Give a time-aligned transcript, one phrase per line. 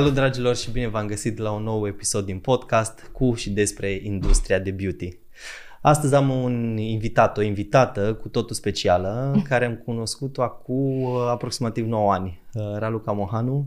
[0.00, 4.00] Salut dragilor și bine v-am găsit la un nou episod din podcast cu și despre
[4.02, 5.18] industria de beauty.
[5.82, 12.12] Astăzi am un invitat, o invitată cu totul specială, care am cunoscut-o acum aproximativ 9
[12.12, 12.42] ani,
[12.78, 13.66] Raluca Mohanu,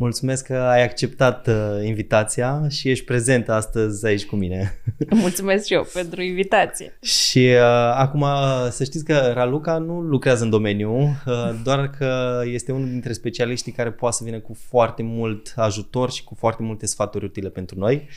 [0.00, 4.80] Mulțumesc că ai acceptat uh, invitația și ești prezent astăzi aici cu mine.
[5.10, 6.98] Mulțumesc și eu pentru invitație.
[7.00, 8.24] și uh, acum
[8.70, 13.72] să știți că Raluca nu lucrează în domeniu, uh, doar că este unul dintre specialiștii
[13.72, 17.78] care poate să vină cu foarte mult ajutor și cu foarte multe sfaturi utile pentru
[17.78, 18.08] noi.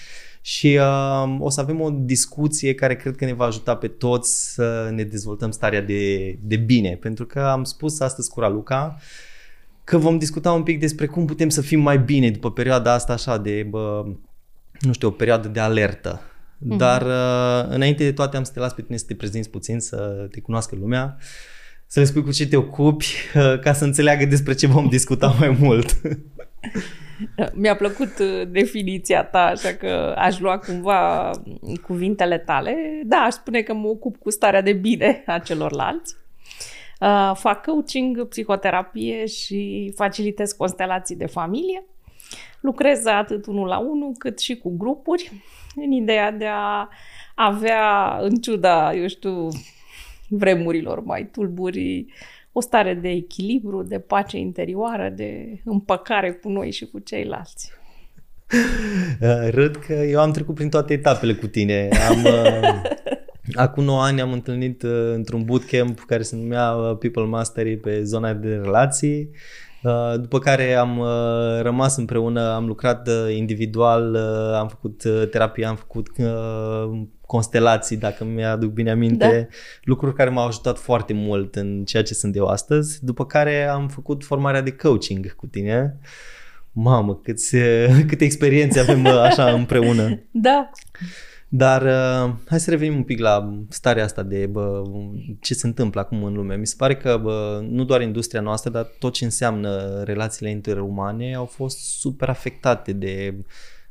[0.41, 4.53] Și uh, o să avem o discuție care cred că ne va ajuta pe toți
[4.53, 6.95] să ne dezvoltăm starea de, de bine.
[6.95, 8.97] Pentru că am spus astăzi cu Raluca,
[9.83, 13.13] că vom discuta un pic despre cum putem să fim mai bine după perioada asta
[13.13, 14.05] așa de, bă,
[14.79, 16.21] nu știu, o perioadă de alertă.
[16.21, 16.77] Mm-hmm.
[16.77, 19.79] Dar uh, înainte de toate am să te las pe tine să te prezinți puțin,
[19.79, 21.17] să te cunoască lumea,
[21.87, 25.35] să le spui cu ce te ocupi, uh, ca să înțeleagă despre ce vom discuta
[25.39, 25.95] mai mult.
[27.53, 31.31] Mi-a plăcut uh, definiția ta, așa că aș lua cumva
[31.81, 32.75] cuvintele tale.
[33.05, 36.15] Da, aș spune că mă ocup cu starea de bine a celorlalți.
[37.03, 41.85] Uh, fac coaching, psihoterapie și facilitez constelații de familie.
[42.59, 45.31] Lucrez atât unul la unul cât și cu grupuri
[45.75, 46.87] în ideea de a
[47.35, 49.47] avea, în ciuda, eu știu,
[50.27, 52.05] vremurilor mai tulburi,
[52.51, 57.71] o stare de echilibru, de pace interioară, de împăcare cu noi și cu ceilalți.
[59.21, 61.89] Uh, râd că eu am trecut prin toate etapele cu tine.
[62.09, 62.81] Am, uh,
[63.53, 68.03] Acum 9 ani am întâlnit uh, într-un bootcamp care se numea uh, People Mastery pe
[68.03, 69.29] zona de relații.
[69.83, 75.27] Uh, după care am uh, rămas împreună, am lucrat uh, individual, uh, am făcut uh,
[75.29, 79.55] terapie, am făcut uh, constelații, dacă mi-aduc bine aminte, da.
[79.83, 83.05] lucruri care m-au ajutat foarte mult în ceea ce sunt eu astăzi.
[83.05, 85.97] După care am făcut formarea de coaching cu tine.
[86.71, 87.55] Mamă, câți,
[88.07, 90.19] câte experiențe avem așa împreună.
[90.31, 90.69] Da.
[91.55, 94.81] Dar uh, hai să revenim un pic la starea asta de bă,
[95.39, 96.55] ce se întâmplă acum în lume.
[96.55, 101.35] Mi se pare că bă, nu doar industria noastră, dar tot ce înseamnă relațiile interumane
[101.35, 103.35] au fost super afectate de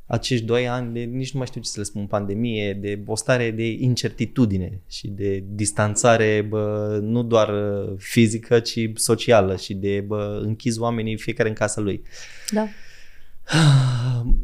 [0.06, 3.16] acești doi ani de nici nu mai știu ce să le spun, pandemie, de o
[3.16, 7.50] stare de incertitudine și de distanțare bă, nu doar
[7.96, 12.02] fizică, ci socială și de bă, închis oamenii fiecare în casa lui.
[12.50, 12.68] Da.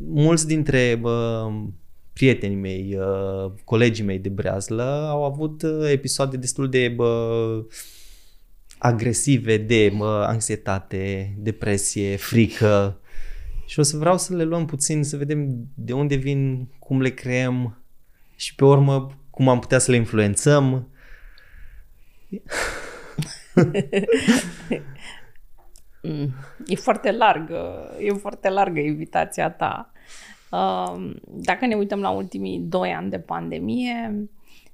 [0.07, 1.49] Mulți dintre bă,
[2.19, 7.65] prietenii mei, uh, colegii mei de breazlă au avut uh, episoade destul de bă,
[8.79, 13.01] agresive de bă, anxietate, depresie, frică
[13.67, 17.11] și o să vreau să le luăm puțin, să vedem de unde vin, cum le
[17.11, 17.83] creăm
[18.37, 20.89] și pe urmă cum am putea să le influențăm.
[26.03, 26.35] Mm,
[26.67, 29.93] e foarte largă, e foarte largă invitația ta.
[31.25, 34.29] Dacă ne uităm la ultimii doi ani de pandemie,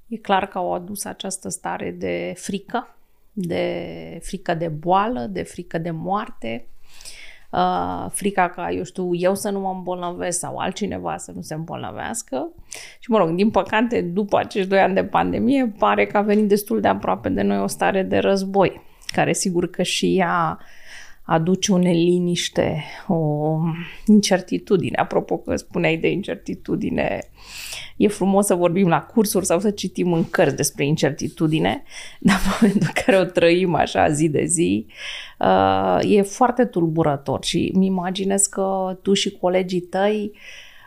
[0.08, 2.96] e clar că au adus această stare de frică,
[3.32, 6.66] de frică de boală, de frică de moarte,
[7.50, 11.54] uh, frica ca, eu știu, eu să nu mă îmbolnăvesc sau altcineva să nu se
[11.54, 12.48] îmbolnăvească.
[12.98, 16.48] Și, mă rog, din păcate, după acești doi ani de pandemie, pare că a venit
[16.48, 18.80] destul de aproape de noi o stare de război,
[19.12, 20.58] care sigur că și ea
[21.24, 23.58] aduce o neliniște, o
[24.06, 24.96] incertitudine.
[24.96, 27.20] Apropo că spuneai de incertitudine,
[27.96, 31.82] e frumos să vorbim la cursuri sau să citim în cărți despre incertitudine,
[32.20, 34.86] dar în momentul în care o trăim așa zi de zi,
[35.38, 40.32] uh, e foarte tulburător și mi imaginez că tu și colegii tăi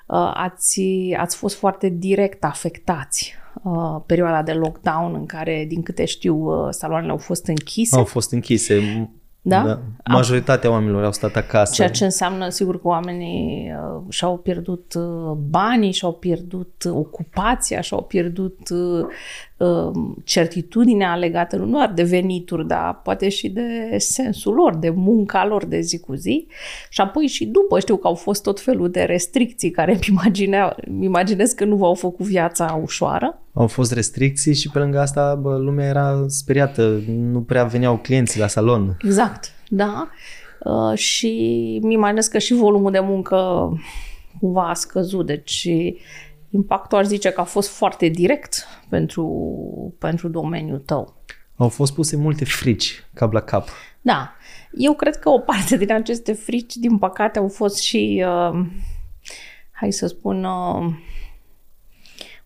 [0.05, 0.81] uh, ați,
[1.17, 3.33] ați fost foarte direct afectați
[3.63, 7.97] uh, perioada de lockdown în care, din câte știu, saloanele au fost închise.
[7.97, 9.09] Au fost închise.
[9.47, 9.63] Da?
[9.63, 9.79] da.
[10.13, 11.73] Majoritatea oamenilor au stat acasă.
[11.73, 18.03] Ceea ce înseamnă, sigur, că oamenii uh, și-au pierdut uh, banii, și-au pierdut ocupația, și-au
[18.03, 19.05] pierdut uh,
[19.57, 19.91] uh,
[20.23, 25.65] certitudinea legată nu doar de venituri, dar poate și de sensul lor, de munca lor
[25.65, 26.47] de zi cu zi.
[26.89, 29.99] Și apoi și după știu că au fost tot felul de restricții care
[30.87, 35.35] îmi imaginez că nu v-au făcut viața ușoară au fost restricții și pe lângă asta
[35.35, 38.97] bă, lumea era speriată, nu prea veneau clienți la salon.
[39.03, 40.09] Exact, da.
[40.59, 41.29] Uh, și
[41.83, 43.69] mi imaginez că și volumul de muncă
[44.39, 45.69] cumva a scăzut, deci
[46.49, 51.15] impactul aș zice că a fost foarte direct pentru, pentru domeniul tău.
[51.55, 53.67] Au fost puse multe frici cap la cap.
[54.01, 54.31] Da.
[54.77, 58.65] Eu cred că o parte din aceste frici, din păcate, au fost și, uh,
[59.71, 60.93] hai să spun, uh,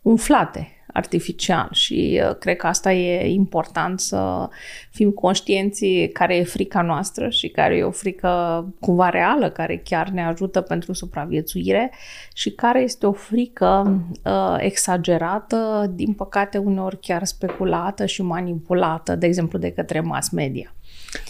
[0.02, 4.50] umflate artificial și uh, cred că asta e important să
[4.90, 10.10] fim conștienți care e frica noastră și care e o frică cumva reală, care chiar
[10.10, 11.92] ne ajută pentru supraviețuire
[12.34, 19.26] și care este o frică uh, exagerată, din păcate uneori chiar speculată și manipulată, de
[19.26, 20.74] exemplu de către mass media.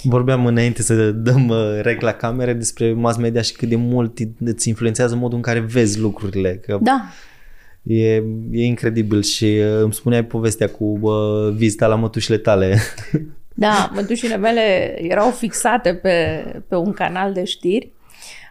[0.04, 4.18] Vorbeam înainte să dăm uh, rec la camere despre mass media și cât de mult
[4.40, 6.56] îți influențează modul în care vezi lucrurile.
[6.56, 7.04] Că Da,
[7.84, 8.16] E,
[8.52, 12.78] e incredibil și uh, îmi spuneai povestea cu uh, vizita la mătușile tale.
[13.54, 17.92] Da, mătușile mele erau fixate pe, pe un canal de știri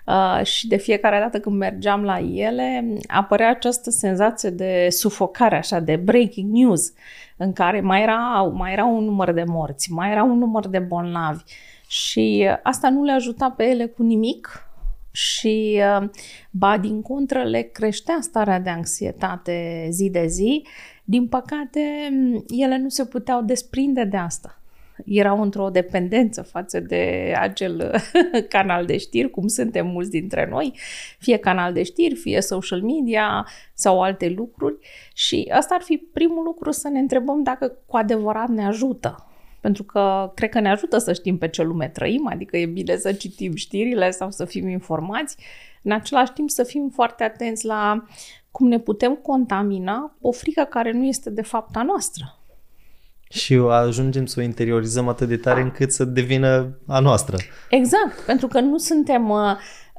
[0.07, 5.81] uh, și de fiecare dată când mergeam la ele apărea această senzație de sufocare, așa,
[5.81, 6.93] de breaking news,
[7.37, 10.79] în care mai era, mai era un număr de morți, mai era un număr de
[10.79, 11.43] bolnavi
[11.87, 14.70] și uh, asta nu le ajuta pe ele cu nimic
[15.11, 16.09] și uh,
[16.51, 20.67] ba din contră le creștea starea de anxietate zi de zi.
[21.05, 21.81] Din păcate,
[22.49, 24.61] ele nu se puteau desprinde de asta
[25.07, 28.03] erau într-o dependență față de acel
[28.49, 30.73] canal de știri, cum suntem mulți dintre noi,
[31.19, 34.77] fie canal de știri, fie social media sau alte lucruri.
[35.15, 39.25] Și asta ar fi primul lucru să ne întrebăm dacă cu adevărat ne ajută.
[39.61, 42.97] Pentru că cred că ne ajută să știm pe ce lume trăim, adică e bine
[42.97, 45.37] să citim știrile sau să fim informați.
[45.83, 48.05] În același timp să fim foarte atenți la
[48.51, 52.35] cum ne putem contamina o frică care nu este de fapt a noastră.
[53.29, 57.37] Și ajungem să o interiorizăm atât de tare încât să devină a noastră.
[57.71, 59.33] Exact, pentru că nu suntem,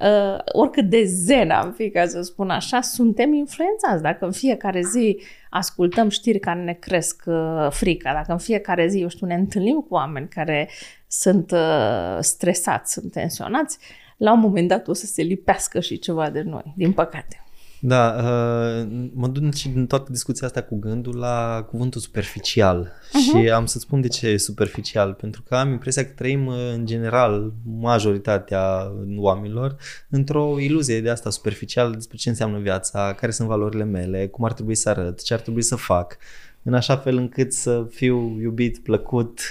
[0.02, 4.02] uh, uh, oricât de zen am fi, ca să spun așa, suntem influențați.
[4.02, 5.20] Dacă în fiecare zi
[5.50, 9.80] ascultăm știri care ne cresc uh, frica, dacă în fiecare zi, eu știu, ne întâlnim
[9.80, 10.70] cu oameni care
[11.08, 13.78] sunt uh, stresați, sunt tensionați,
[14.18, 17.44] la un moment dat o să se lipească și ceva de noi, din păcate.
[17.84, 23.42] Da, uh, mă duc și din toată discuția asta cu gândul la cuvântul superficial uh-huh.
[23.42, 26.72] și am să spun de ce e superficial, pentru că am impresia că trăim uh,
[26.74, 29.76] în general, majoritatea oamenilor,
[30.10, 34.54] într-o iluzie de asta superficială despre ce înseamnă viața, care sunt valorile mele, cum ar
[34.54, 36.18] trebui să arăt, ce ar trebui să fac,
[36.64, 39.42] în așa fel încât să fiu iubit, plăcut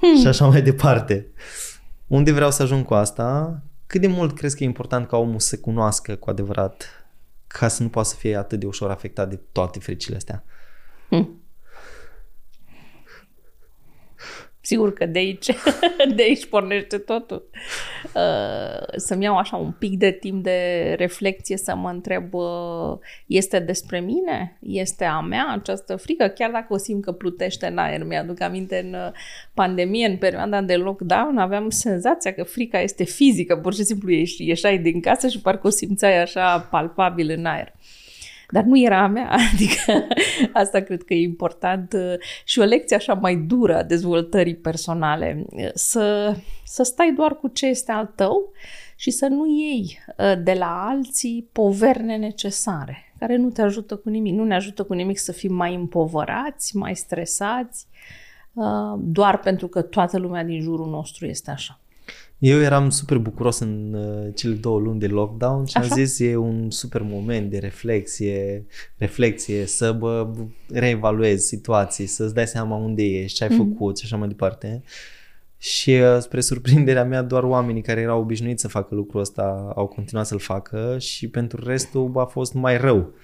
[0.00, 0.20] hmm.
[0.20, 1.26] și așa mai departe.
[2.06, 3.60] Unde vreau să ajung cu asta?
[3.86, 6.99] Cât de mult crezi că e important ca omul să se cunoască cu adevărat
[7.52, 10.44] ca să nu poată să fie atât de ușor afectat de toate fricile astea.
[11.08, 11.39] Hmm.
[14.70, 15.46] Sigur că de aici,
[16.16, 17.50] de aici pornește totul.
[18.14, 23.58] Uh, să-mi iau așa un pic de timp de reflexie să mă întreb uh, este
[23.58, 24.58] despre mine?
[24.60, 26.26] Este a mea această frică?
[26.26, 28.04] Chiar dacă o simt că plutește în aer.
[28.04, 29.10] Mi-aduc aminte în uh,
[29.54, 33.56] pandemie, în perioada de lockdown, aveam senzația că frica este fizică.
[33.56, 37.72] Pur și simplu ieși, ieșai din casă și parcă o simțeai așa palpabil în aer
[38.50, 40.06] dar nu era a mea, adică
[40.52, 42.14] asta cred că e important uh,
[42.44, 47.48] și o lecție așa mai dură a dezvoltării personale, uh, să, să stai doar cu
[47.48, 48.52] ce este al tău
[48.96, 54.08] și să nu iei uh, de la alții poveri necesare, care nu te ajută cu
[54.08, 57.88] nimic, nu ne ajută cu nimic să fim mai împovărați, mai stresați,
[58.98, 61.80] doar pentru că toată lumea din jurul nostru este așa.
[62.40, 65.88] Eu eram super bucuros în uh, cele două luni de lockdown și Așa?
[65.88, 68.66] am zis e un super moment de reflexie,
[68.96, 70.30] reflexie să bă,
[70.68, 73.56] reevaluezi situații, să-ți dai seama unde ești, ce ai mm-hmm.
[73.56, 74.82] făcut și așa mai departe.
[75.58, 79.86] Și uh, spre surprinderea mea, doar oamenii care erau obișnuiți să facă lucrul ăsta au
[79.86, 83.14] continuat să-l facă și pentru restul a fost mai rău.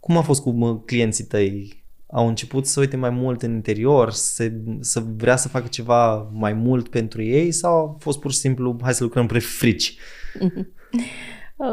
[0.00, 1.84] Cum a fost cu clienții tăi?
[2.06, 6.52] Au început să uite mai mult în interior, să, să vrea să facă ceva mai
[6.52, 9.96] mult pentru ei sau a fost pur și simplu hai să lucrăm pe frici?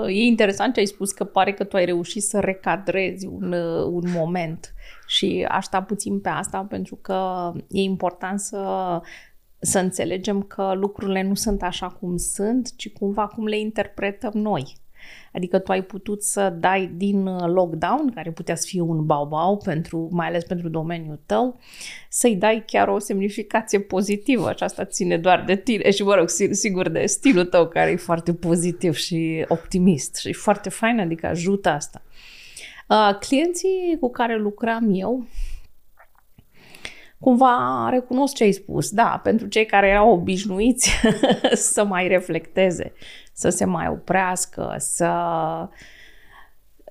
[0.08, 3.52] E interesant ce ai spus că pare că tu ai reușit să recadrezi un,
[3.92, 4.74] un moment
[5.08, 9.02] și aș sta puțin pe asta pentru că e important să,
[9.60, 14.78] să înțelegem că lucrurile nu sunt așa cum sunt, ci cumva cum le interpretăm noi.
[15.34, 19.58] Adică tu ai putut să dai din uh, lockdown, care putea să fie un bau-bau,
[19.58, 21.60] pentru, mai ales pentru domeniul tău,
[22.10, 26.30] să-i dai chiar o semnificație pozitivă și asta ține doar de tine și, mă rog,
[26.52, 31.70] sigur de stilul tău care e foarte pozitiv și optimist și foarte fain, adică ajută
[31.70, 32.02] asta.
[32.88, 35.26] Uh, clienții cu care lucram eu,
[37.20, 38.90] cumva recunosc ce ai spus.
[38.90, 40.92] Da, pentru cei care erau obișnuiți
[41.72, 42.94] să mai reflecteze
[43.34, 45.10] să se mai oprească, să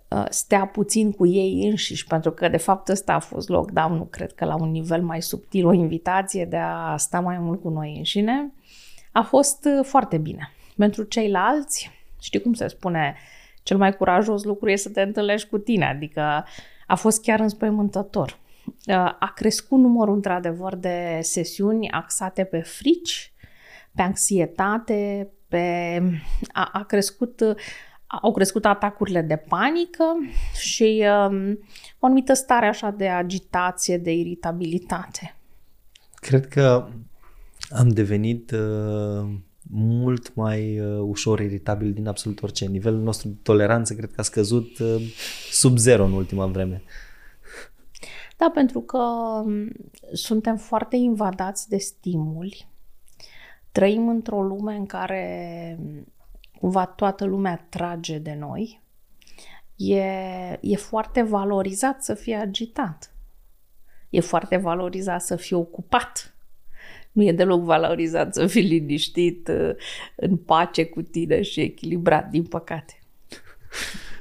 [0.09, 4.05] uh, stea puțin cu ei înșiși, pentru că de fapt ăsta a fost lockdown, nu
[4.05, 7.69] cred că la un nivel mai subtil, o invitație de a sta mai mult cu
[7.69, 8.53] noi înșine,
[9.13, 10.53] a fost uh, foarte bine.
[10.77, 13.17] Pentru ceilalți, știi cum se spune,
[13.63, 16.45] cel mai curajos lucru e să te întâlnești cu tine, adică
[16.87, 18.39] a fost chiar înspăimântător.
[18.67, 23.33] Uh, a crescut numărul, într-adevăr, de sesiuni axate pe frici,
[23.95, 26.03] pe anxietate, pe...
[26.53, 27.43] A, a crescut
[28.23, 30.05] au crescut atacurile de panică
[30.55, 31.59] și um,
[31.99, 35.37] o anumită stare așa de agitație, de iritabilitate.
[36.15, 36.89] Cred că
[37.71, 39.29] am devenit uh,
[39.71, 42.67] mult mai uh, ușor iritabil din absolut orice.
[42.67, 45.03] Nivelul nostru de toleranță cred că a scăzut uh,
[45.51, 46.83] sub zero în ultima vreme.
[48.37, 49.73] Da, pentru că um,
[50.13, 52.72] suntem foarte invadați de stimuli.
[53.73, 55.79] Trăim într-o lume în care
[56.59, 58.83] cumva toată lumea trage de noi.
[59.77, 60.03] E,
[60.61, 63.15] e foarte valorizat să fii agitat.
[64.11, 66.35] E foarte valorizat să fii ocupat.
[67.13, 69.71] Nu e deloc valorizat să fii liniștit, uh,
[70.17, 73.03] în pace cu tine și echilibrat, din păcate.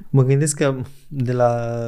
[0.10, 1.80] Mă gândesc că de la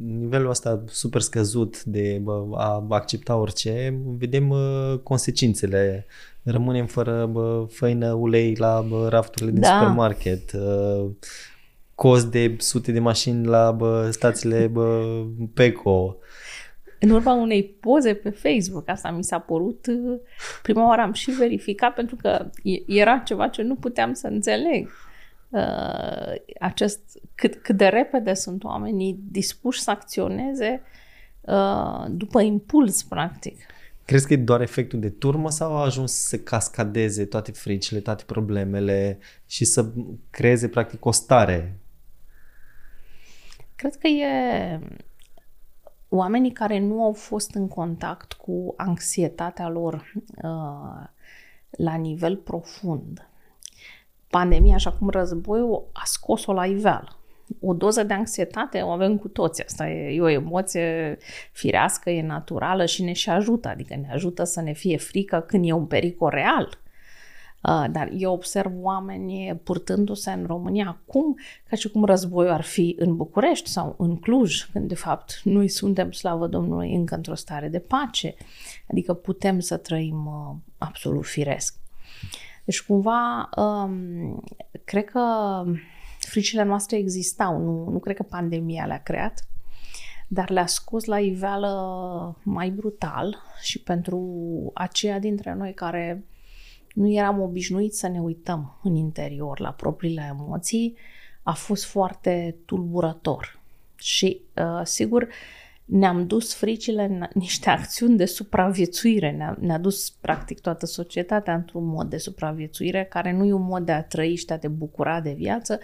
[0.00, 2.22] nivelul ăsta super scăzut de
[2.54, 6.06] a accepta orice, vedem uh, consecințele.
[6.50, 9.68] Rămânem fără bă, făină, ulei la bă, rafturile din da.
[9.68, 11.10] supermarket, uh,
[11.94, 15.04] cost de sute de mașini la bă, stațiile bă,
[15.54, 16.16] PECO.
[17.00, 20.20] În urma unei poze pe Facebook, asta mi s-a părut, uh,
[20.62, 22.50] prima oară am și verificat pentru că
[22.86, 24.90] era ceva ce nu puteam să înțeleg
[25.48, 27.00] uh, acest,
[27.34, 30.82] cât, cât de repede sunt oamenii dispuși să acționeze
[31.40, 33.56] uh, după impuls, practic.
[34.08, 38.24] Crezi că e doar efectul de turmă sau a ajuns să cascadeze toate fricile, toate
[38.26, 39.92] problemele și să
[40.30, 41.78] creeze practic o stare?
[43.76, 44.80] Cred că e
[46.08, 51.06] oamenii care nu au fost în contact cu anxietatea lor uh,
[51.70, 53.28] la nivel profund
[54.28, 57.17] pandemia, așa cum războiul, a scos-o la iveală.
[57.60, 59.64] O doză de anxietate o avem cu toți.
[59.64, 61.18] Asta e, e o emoție
[61.52, 63.68] firească, e naturală și ne și ajută.
[63.68, 66.78] Adică ne ajută să ne fie frică când e un pericol real.
[67.62, 71.36] Uh, dar eu observ oameni purtându-se în România acum
[71.68, 75.68] ca și cum războiul ar fi în București sau în Cluj, când de fapt noi
[75.68, 78.34] suntem, slavă Domnului, încă într-o stare de pace.
[78.90, 81.76] Adică putem să trăim uh, absolut firesc.
[82.64, 84.44] Deci cumva um,
[84.84, 85.20] cred că
[86.28, 89.46] fricile noastre existau, nu, nu cred că pandemia le-a creat,
[90.28, 94.20] dar le-a scos la iveală mai brutal și pentru
[94.74, 96.24] aceia dintre noi care
[96.94, 100.96] nu eram obișnuiți să ne uităm în interior la propriile emoții,
[101.42, 103.60] a fost foarte tulburător.
[103.96, 105.28] Și, uh, sigur, uh,
[105.88, 109.30] ne-am dus fricile în niște acțiuni de supraviețuire.
[109.30, 113.86] Ne-a, ne-a dus, practic, toată societatea într-un mod de supraviețuire, care nu e un mod
[113.86, 115.78] de a trăi și de a te bucura de viață,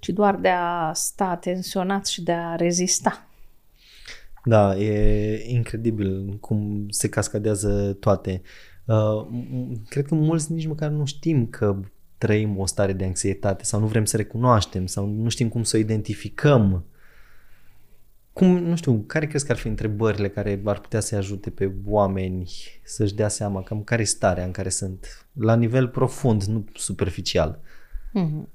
[0.00, 3.26] ci doar de a sta tensionat și de a rezista.
[4.44, 8.42] Da, e incredibil cum se cascadează toate.
[8.84, 9.26] Uh,
[9.88, 11.76] cred că mulți nici măcar nu știm că
[12.18, 15.76] trăim o stare de anxietate sau nu vrem să recunoaștem sau nu știm cum să
[15.76, 16.84] o identificăm
[18.32, 21.72] cum, nu știu, care crezi că ar fi întrebările care ar putea să-i ajute pe
[21.86, 22.50] oameni
[22.84, 27.60] să-și dea seama cam care e starea în care sunt, la nivel profund, nu superficial?
[28.08, 28.48] Mm-hmm.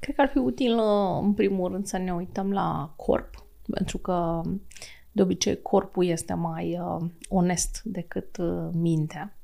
[0.00, 0.78] Cred că ar fi util,
[1.22, 4.42] în primul rând, să ne uităm la corp, pentru că
[5.12, 9.36] de obicei corpul este mai uh, onest decât uh, mintea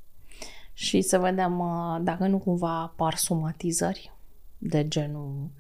[0.72, 4.12] și să vedem uh, dacă nu cumva apar somatizări
[4.58, 5.50] de genul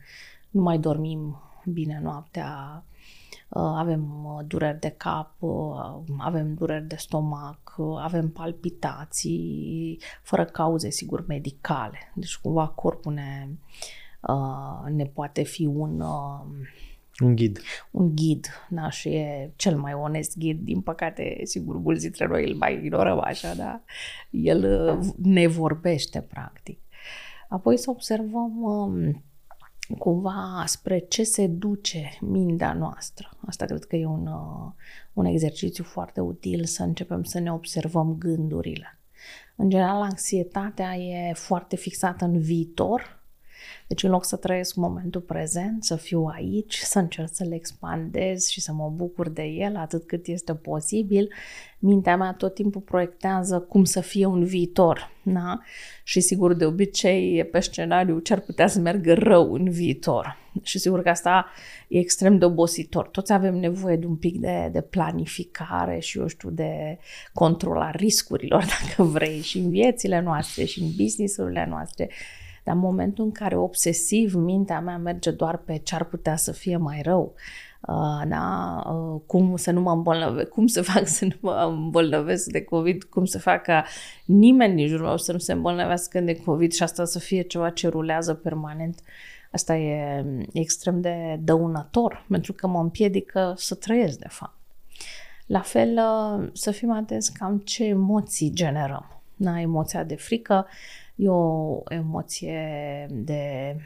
[0.50, 1.42] nu mai dormim
[1.72, 2.84] bine noaptea,
[3.48, 10.90] uh, avem uh, dureri de cap, uh, avem dureri de stomac, avem palpitații, fără cauze,
[10.90, 12.12] sigur, medicale.
[12.14, 13.48] Deci, cumva, corpul ne,
[14.88, 16.02] ne poate fi un...
[17.20, 17.60] Un ghid.
[17.90, 20.60] Un ghid, da, și e cel mai onest ghid.
[20.60, 23.80] Din păcate, sigur, mulți dintre noi îl mai ignorăm așa, da?
[24.30, 26.80] El ne vorbește, practic.
[27.48, 29.22] Apoi să observăm um,
[29.98, 33.30] cumva spre ce se duce mintea noastră.
[33.46, 34.72] Asta cred că e un, uh,
[35.12, 38.98] un exercițiu foarte util să începem să ne observăm gândurile.
[39.56, 43.17] În general, anxietatea e foarte fixată în viitor,
[43.86, 48.60] deci în loc să trăiesc momentul prezent, să fiu aici, să încerc să-l expandez și
[48.60, 51.28] să mă bucur de el atât cât este posibil,
[51.78, 55.10] mintea mea tot timpul proiectează cum să fie un viitor.
[55.22, 55.60] Da?
[56.02, 60.36] Și sigur, de obicei, pe scenariu ce ar putea să meargă rău în viitor.
[60.62, 61.46] Și sigur că asta
[61.88, 63.08] e extrem de obositor.
[63.08, 66.98] Toți avem nevoie de un pic de, de planificare și, eu știu, de
[67.32, 72.10] controla riscurilor, dacă vrei, și în viețile noastre, și în businessurile noastre.
[72.68, 76.52] Dar în momentul în care obsesiv mintea mea merge doar pe ce ar putea să
[76.52, 77.34] fie mai rău,
[77.80, 82.46] Uh, da, uh, cum să nu mă îmbolnăvesc, cum să fac să nu mă îmbolnăvesc
[82.46, 83.84] de COVID, cum să fac ca
[84.24, 87.70] nimeni din jurul meu să nu se îmbolnăvească de COVID și asta să fie ceva
[87.70, 89.00] ce rulează permanent.
[89.52, 94.56] Asta e extrem de dăunător, pentru că mă împiedică să trăiesc, de fapt.
[95.46, 96.00] La fel,
[96.52, 99.22] să fim atenți cam ce emoții generăm.
[99.36, 100.66] Da, emoția de frică
[101.18, 103.76] e o emoție de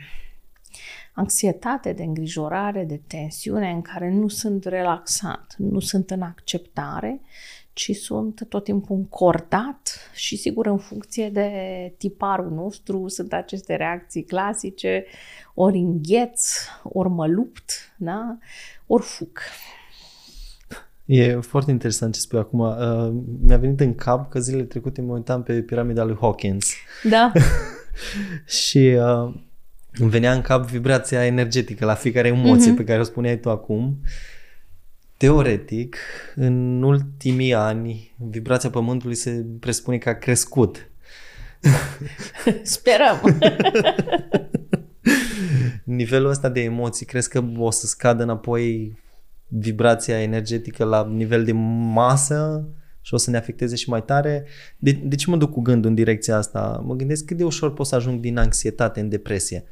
[1.12, 7.20] anxietate, de îngrijorare, de tensiune în care nu sunt relaxat, nu sunt în acceptare,
[7.72, 11.50] ci sunt tot timpul încordat și sigur în funcție de
[11.98, 15.04] tiparul nostru sunt aceste reacții clasice,
[15.54, 18.38] ori îngheț, ori mă lupt, da?
[18.86, 19.38] ori fug.
[21.14, 22.58] E foarte interesant ce spui acum.
[22.58, 26.72] Uh, mi-a venit în cap că zilele trecute mă uitam pe piramida lui Hawkins.
[27.02, 27.32] Da.
[28.62, 29.34] și uh,
[29.92, 32.76] îmi venea în cap vibrația energetică la fiecare emoție uh-huh.
[32.76, 34.00] pe care o spuneai tu acum.
[35.16, 35.96] Teoretic,
[36.34, 40.90] în ultimii ani, vibrația Pământului se presupune că a crescut.
[42.62, 43.20] Sperăm.
[45.84, 48.96] Nivelul ăsta de emoții, crezi că o să scadă înapoi
[49.58, 51.52] vibrația energetică la nivel de
[51.92, 52.68] masă
[53.00, 54.46] și o să ne afecteze și mai tare.
[54.78, 56.82] De, de ce mă duc cu gândul în direcția asta?
[56.84, 59.64] Mă gândesc cât de ușor pot să ajung din anxietate în depresie.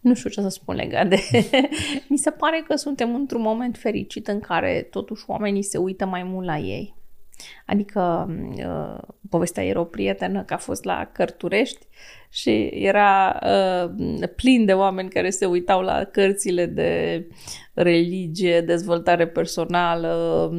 [0.00, 1.18] Nu știu ce să spun legat de...
[2.08, 6.22] Mi se pare că suntem într-un moment fericit în care totuși oamenii se uită mai
[6.22, 6.94] mult la ei.
[7.66, 11.86] Adică uh, povestea era o prietenă că a fost la Cărturești
[12.28, 17.24] și era uh, plin de oameni care se uitau la cărțile de
[17.74, 20.50] religie, dezvoltare personală,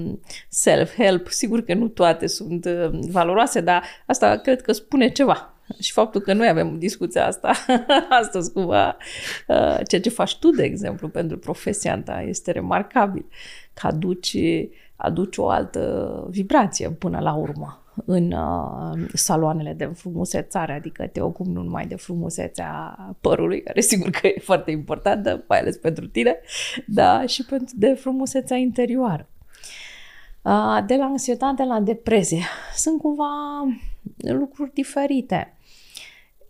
[0.49, 1.27] self-help.
[1.27, 5.49] Sigur că nu toate sunt uh, valoroase, dar asta cred că spune ceva.
[5.79, 7.51] Și faptul că noi avem discuția asta
[8.21, 8.97] astăzi cumva,
[9.47, 13.25] uh, ceea ce faci tu, de exemplu, pentru profesia ta este remarcabil.
[13.73, 14.37] Că aduci,
[14.95, 21.49] aduci o altă vibrație până la urmă în uh, saloanele de frumusețare, adică te ocupi
[21.49, 26.39] nu numai de frumusețea părului, care sigur că e foarte importantă, mai ales pentru tine,
[26.87, 29.27] da, și pentru de frumusețea interioară.
[30.41, 32.43] Uh, de la anxietate la depresie.
[32.75, 33.27] Sunt cumva
[34.17, 35.57] lucruri diferite.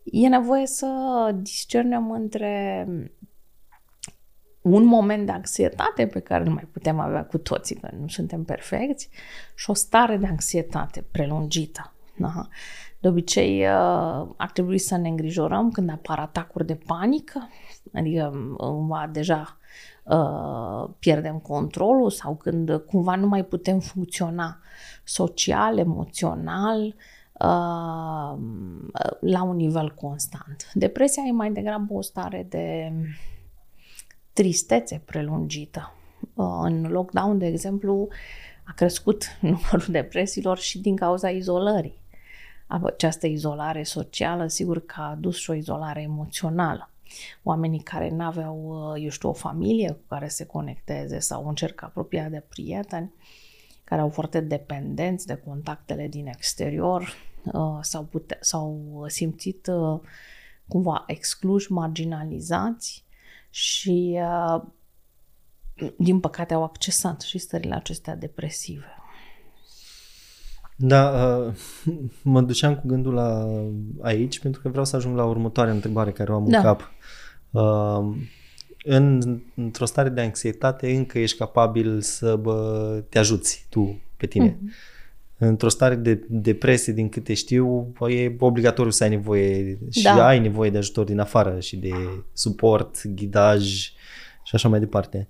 [0.04, 0.90] E nevoie să
[1.42, 2.88] discernem între
[4.66, 8.44] un moment de anxietate pe care nu mai putem avea cu toții, că nu suntem
[8.44, 9.10] perfecți,
[9.56, 11.94] și o stare de anxietate prelungită.
[12.18, 12.48] Da?
[13.00, 17.50] De obicei, uh, ar trebui să ne îngrijorăm când apar atacuri de panică,
[17.94, 19.58] adică cumva deja
[20.04, 24.60] uh, pierdem controlul sau când cumva nu mai putem funcționa
[25.04, 28.38] social, emoțional, uh,
[29.20, 30.72] la un nivel constant.
[30.74, 32.92] Depresia e mai degrabă o stare de
[34.36, 35.94] tristețe prelungită.
[36.34, 38.08] Uh, în lockdown, de exemplu,
[38.64, 42.04] a crescut numărul depresiilor și din cauza izolării.
[42.68, 46.90] Această izolare socială, sigur că a adus și o izolare emoțională.
[47.44, 51.56] Oamenii care nu aveau, uh, eu știu, o familie cu care se conecteze sau un
[51.56, 53.14] cerc apropiat de prieteni,
[53.84, 57.14] care au foarte dependenți de contactele din exterior,
[57.54, 59.70] uh, s-au, pute- s-au simțit
[60.68, 63.05] cumva excluși, marginalizați
[63.56, 64.62] și uh,
[65.98, 68.86] din păcate au accesat și stările acestea depresive.
[70.76, 71.54] Da, uh,
[72.34, 73.48] mă duceam cu gândul la
[74.02, 76.58] aici pentru că vreau să ajung la următoarea întrebare care o am da.
[76.58, 76.92] în cap.
[77.52, 78.18] Uh,
[78.84, 79.22] în,
[79.56, 84.58] într-o stare de anxietate încă ești capabil să bă, te ajuți tu pe tine.
[84.58, 84.95] Mm-hmm
[85.38, 90.26] într-o stare de depresie, din câte știu, e obligatoriu să ai nevoie și da.
[90.26, 91.92] ai nevoie de ajutor din afară și de
[92.34, 93.64] suport, ghidaj
[94.44, 95.28] și așa mai departe.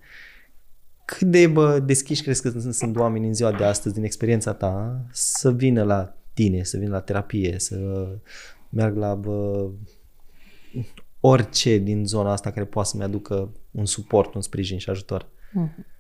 [1.06, 4.54] Cât de bă, deschiși crezi că sunt, sunt oameni în ziua de astăzi, din experiența
[4.54, 8.08] ta, să vină la tine, să vină la terapie, să
[8.70, 9.70] meargă la bă,
[11.20, 15.26] orice din zona asta care poate să-mi aducă un suport, un sprijin și ajutor?
[15.26, 15.95] Mm-hmm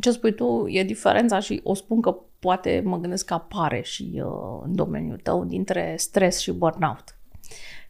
[0.00, 4.10] ce spui tu e diferența și o spun că poate mă gândesc că apare și
[4.14, 7.04] uh, în domeniul tău dintre stres și burnout.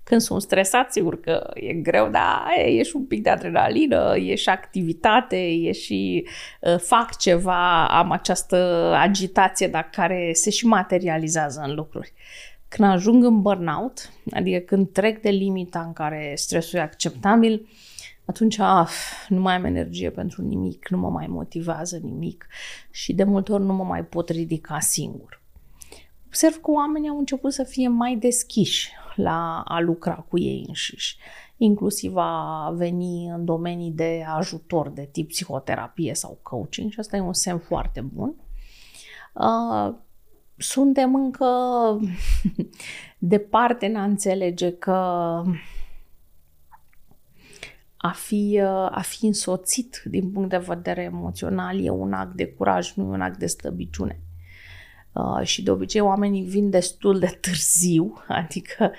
[0.02, 4.16] Când sunt stresat, sigur că e greu, dar e, e și un pic de adrenalină,
[4.16, 6.26] e și activitate, e și
[6.60, 8.56] uh, fac ceva, am această
[8.96, 12.12] agitație, dar care se și materializează în lucruri.
[12.68, 17.68] Când ajung în burnout, adică când trec de limita în care stresul e acceptabil, uh,
[18.26, 22.46] atunci af, nu mai am energie pentru nimic, nu mă mai motivează nimic
[22.90, 25.42] și de multe ori nu mă mai pot ridica singur.
[26.26, 31.16] Observ că oamenii au început să fie mai deschiși la a lucra cu ei înșiși,
[31.56, 37.20] inclusiv a veni în domenii de ajutor de tip psihoterapie sau coaching și asta e
[37.20, 38.34] un semn foarte bun.
[39.32, 39.94] Uh,
[40.56, 41.46] suntem încă
[43.18, 45.42] departe în a înțelege că
[48.06, 52.92] a fi, a fi însoțit din punct de vedere emoțional e un act de curaj,
[52.94, 54.20] nu e un act de slăbiciune.
[55.12, 58.92] Uh, și de obicei oamenii vin destul de târziu, adică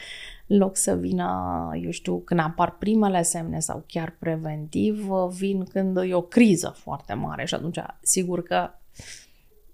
[0.47, 5.63] în loc să vină, eu știu, când apar primele semne sau chiar preventiv, uh, vin
[5.63, 8.69] când e o criză foarte mare și atunci sigur că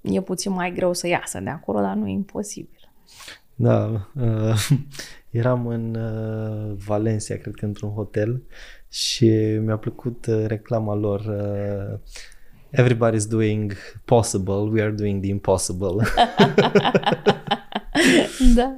[0.02, 2.92] e puțin mai greu să iasă de acolo, dar nu e imposibil.
[3.56, 4.70] Da, uh,
[5.30, 8.44] eram în uh, Valencia, cred că într-un hotel
[8.94, 9.26] și
[9.66, 12.00] mi-a plăcut uh, reclama lor uh,
[12.82, 13.74] Everybody's doing
[14.06, 15.96] possible, we are doing the impossible.
[18.56, 18.76] da.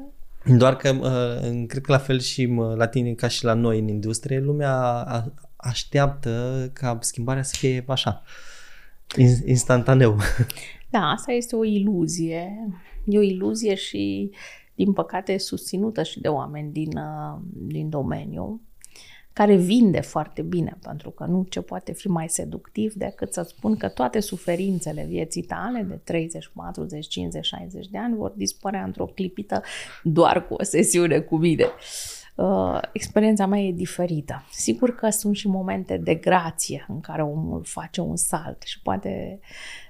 [0.58, 3.88] Doar că uh, cred că la fel și la tine ca și la noi în
[3.88, 5.06] industrie, lumea
[5.56, 8.24] așteaptă ca schimbarea să fie așa,
[9.46, 10.18] instantaneu.
[10.90, 12.70] Da, asta este o iluzie.
[13.06, 14.32] E o iluzie și,
[14.76, 18.62] din păcate, susținută și de oameni din, uh, din domeniu
[19.36, 23.76] care vinde foarte bine, pentru că nu ce poate fi mai seductiv decât să spun
[23.78, 29.06] că toate suferințele vieții tale de 30, 40, 50, 60 de ani vor dispărea într-o
[29.06, 29.62] clipită
[30.04, 31.66] doar cu o sesiune cu mine.
[32.36, 34.44] Uh, experiența mea e diferită.
[34.52, 39.40] Sigur că sunt și momente de grație în care omul face un salt și poate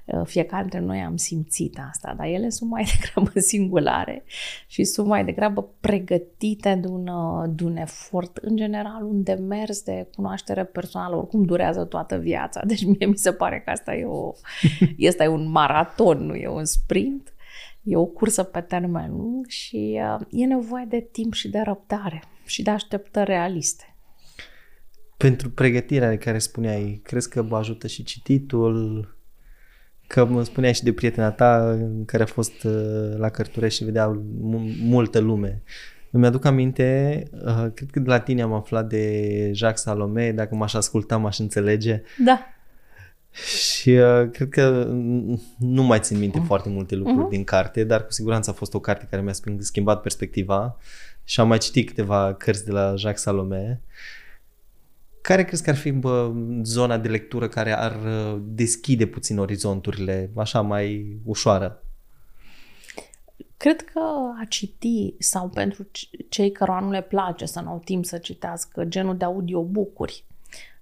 [0.06, 4.24] uh, fiecare dintre noi am simțit asta, dar ele sunt mai degrabă singulare
[4.68, 9.82] și sunt mai degrabă pregătite de un, uh, de un efort, în general un demers
[9.82, 14.06] de cunoaștere personală, oricum durează toată viața, deci mie mi se pare că asta e,
[14.06, 14.32] o,
[14.98, 17.35] este un maraton, nu e un sprint.
[17.86, 22.24] E o cursă pe termen lung și uh, e nevoie de timp și de răbdare
[22.46, 23.96] și de așteptări realiste.
[25.18, 29.10] Pentru pregătirea de care spuneai, crezi că vă ajută și cititul?
[30.08, 34.22] Că mă spuneai și de prietena ta care a fost uh, la Cărturești și vedea
[34.82, 35.64] multă lume.
[36.12, 40.56] Îmi aduc aminte, uh, cred că de la tine am aflat de Jacques Salome, dacă
[40.56, 42.02] m-aș asculta m-aș înțelege.
[42.24, 42.55] Da.
[43.36, 44.84] Și uh, cred că
[45.58, 46.46] nu mai țin minte uh-huh.
[46.46, 47.30] foarte multe lucruri uh-huh.
[47.30, 50.78] din carte, dar cu siguranță a fost o carte care mi-a schimbat perspectiva
[51.24, 53.82] și am mai citit câteva cărți de la Jacques Salome.
[55.22, 56.32] Care crezi că ar fi bă,
[56.64, 61.84] zona de lectură care ar uh, deschide puțin orizonturile, așa mai ușoară?
[63.58, 64.00] Cred că
[64.42, 65.88] a citi sau pentru
[66.30, 70.24] cei care nu le place să nu au timp să citească genul de audiobook-uri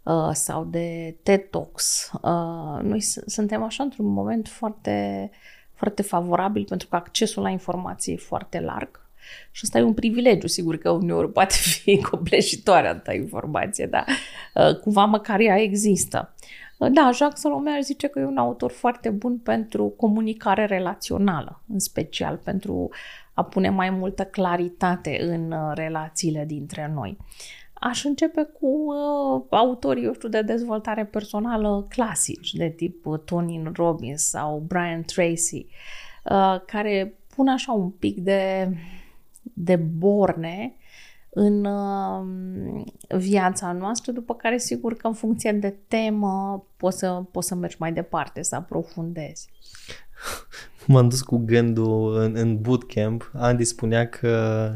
[0.04, 2.12] uh, sau de TED Talks.
[2.14, 5.30] Uh, noi suntem așa într-un moment foarte,
[5.74, 9.04] foarte favorabil pentru că accesul la informație e foarte larg
[9.52, 14.06] și ăsta e un privilegiu, sigur că uneori poate fi copleșitoare ta informație, dar
[14.54, 16.34] uh, cumva măcar ea există.
[16.78, 21.62] Uh, da, Jacques Salome ar zice că e un autor foarte bun pentru comunicare relațională,
[21.68, 22.90] în special pentru
[23.34, 27.18] a pune mai multă claritate în uh, relațiile dintre noi.
[27.86, 34.30] Aș începe cu uh, autorii, eu știu, de dezvoltare personală clasici, de tip Tony Robbins
[34.30, 35.66] sau Brian Tracy,
[36.24, 38.70] uh, care pun așa un pic de
[39.54, 40.76] de borne
[41.30, 42.26] în uh,
[43.18, 47.76] viața noastră, după care sigur că în funcție de temă poți să, poți să mergi
[47.80, 49.50] mai departe, să aprofundezi.
[50.88, 53.32] M-am dus cu gândul în, în bootcamp.
[53.34, 54.72] Andy spunea că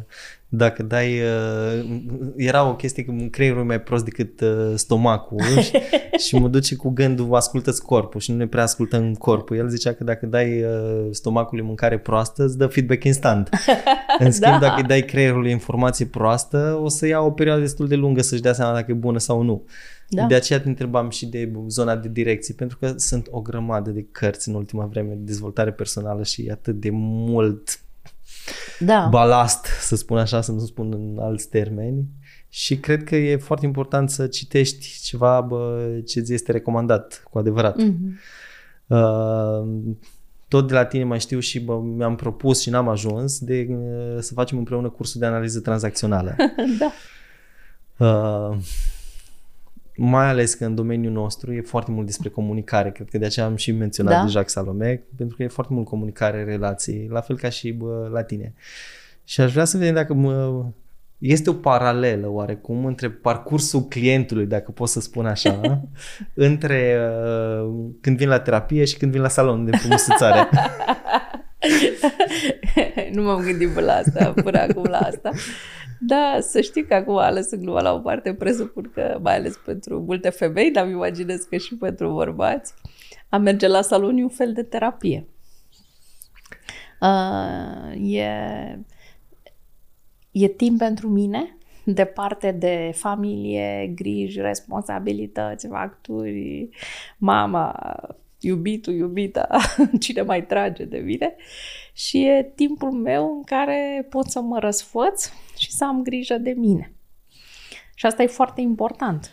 [0.49, 1.19] dacă dai...
[1.19, 2.01] Uh,
[2.35, 5.71] era o chestie că creierul e mai prost decât uh, stomacul și,
[6.17, 9.57] și mă duce cu gândul ascultă corpul și nu ne prea ascultăm corpul.
[9.57, 13.49] El zicea că dacă dai uh, stomacului mâncare proastă îți dă feedback instant.
[14.19, 14.59] În schimb, da.
[14.59, 18.41] dacă îi dai creierului informație proastă, o să ia o perioadă destul de lungă să-și
[18.41, 19.65] dea seama dacă e bună sau nu.
[20.09, 20.25] Da.
[20.25, 24.07] De aceea te întrebam și de zona de direcție, pentru că sunt o grămadă de
[24.11, 27.79] cărți în ultima vreme de dezvoltare personală și atât de mult
[28.79, 29.07] da.
[29.11, 32.05] balast, să spun așa, să nu spun în alți termeni.
[32.49, 37.37] Și cred că e foarte important să citești ceva bă, ce ți este recomandat, cu
[37.37, 37.75] adevărat.
[37.81, 38.35] Mm-hmm.
[38.87, 39.67] Uh,
[40.47, 44.17] tot de la tine mai știu și bă, mi-am propus și n-am ajuns de uh,
[44.19, 46.35] să facem împreună cursul de analiză tranzacțională.
[46.79, 46.91] da.
[48.05, 48.57] Uh,
[49.97, 52.91] mai ales că în domeniul nostru e foarte mult despre comunicare.
[52.91, 54.23] Cred că de aceea am și menționat da.
[54.23, 58.09] de Jacques Salome, pentru că e foarte mult comunicare, relații, la fel ca și bă,
[58.11, 58.53] la tine.
[59.23, 60.65] Și aș vrea să vedem dacă mă,
[61.17, 65.81] este o paralelă oarecum între parcursul clientului, dacă pot să spun așa,
[66.33, 70.49] între uh, când vin la terapie și când vin la salon de frumusețare.
[73.13, 75.31] nu m-am gândit până la asta, până acum la asta.
[75.99, 79.99] Da, să știi că acum ales gluma la o parte, presupun că mai ales pentru
[79.99, 82.73] multe femei, dar îmi imaginez că și pentru bărbați,
[83.29, 85.27] a merge la salon e un fel de terapie.
[87.01, 88.29] Uh, e,
[90.31, 96.69] e timp pentru mine, departe de familie, griji, responsabilități, facturi,
[97.17, 97.75] mama,
[98.39, 99.47] iubitul, iubita,
[99.99, 101.35] cine mai trage de mine.
[101.93, 106.51] Și e timpul meu în care pot să mă răsfăț și să am grijă de
[106.51, 106.91] mine.
[107.99, 109.31] Și asta e foarte important.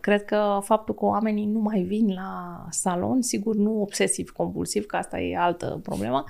[0.00, 5.20] Cred că faptul că oamenii nu mai vin la salon, sigur nu obsesiv-compulsiv, că asta
[5.20, 6.24] e altă problemă,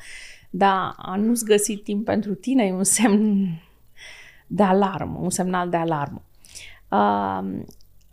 [0.51, 3.47] dar a nu-ți găsi timp pentru tine e un semn
[4.47, 6.23] de alarmă, un semnal de alarmă.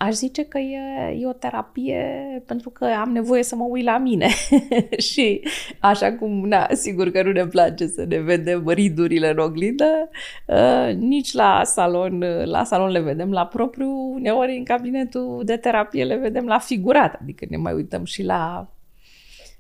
[0.02, 0.80] Uh, aș zice că e,
[1.20, 4.28] e o terapie pentru că am nevoie să mă uit la mine.
[5.12, 5.42] și
[5.80, 10.10] așa cum, na, sigur că nu ne place să ne vedem ridurile în oglindă,
[10.48, 16.06] uh, nici la salon, la salon le vedem la propriu, uneori în cabinetul de terapie
[16.06, 18.72] le vedem la figurat, adică ne mai uităm și la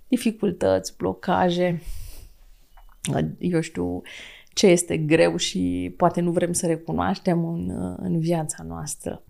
[0.07, 1.81] dificultăți, blocaje,
[3.39, 4.01] eu știu,
[4.53, 9.23] ce este greu și poate nu vrem să recunoaștem în, în viața noastră.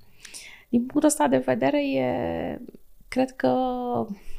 [0.71, 2.59] Din punctul ăsta de vedere, e,
[3.07, 3.47] cred că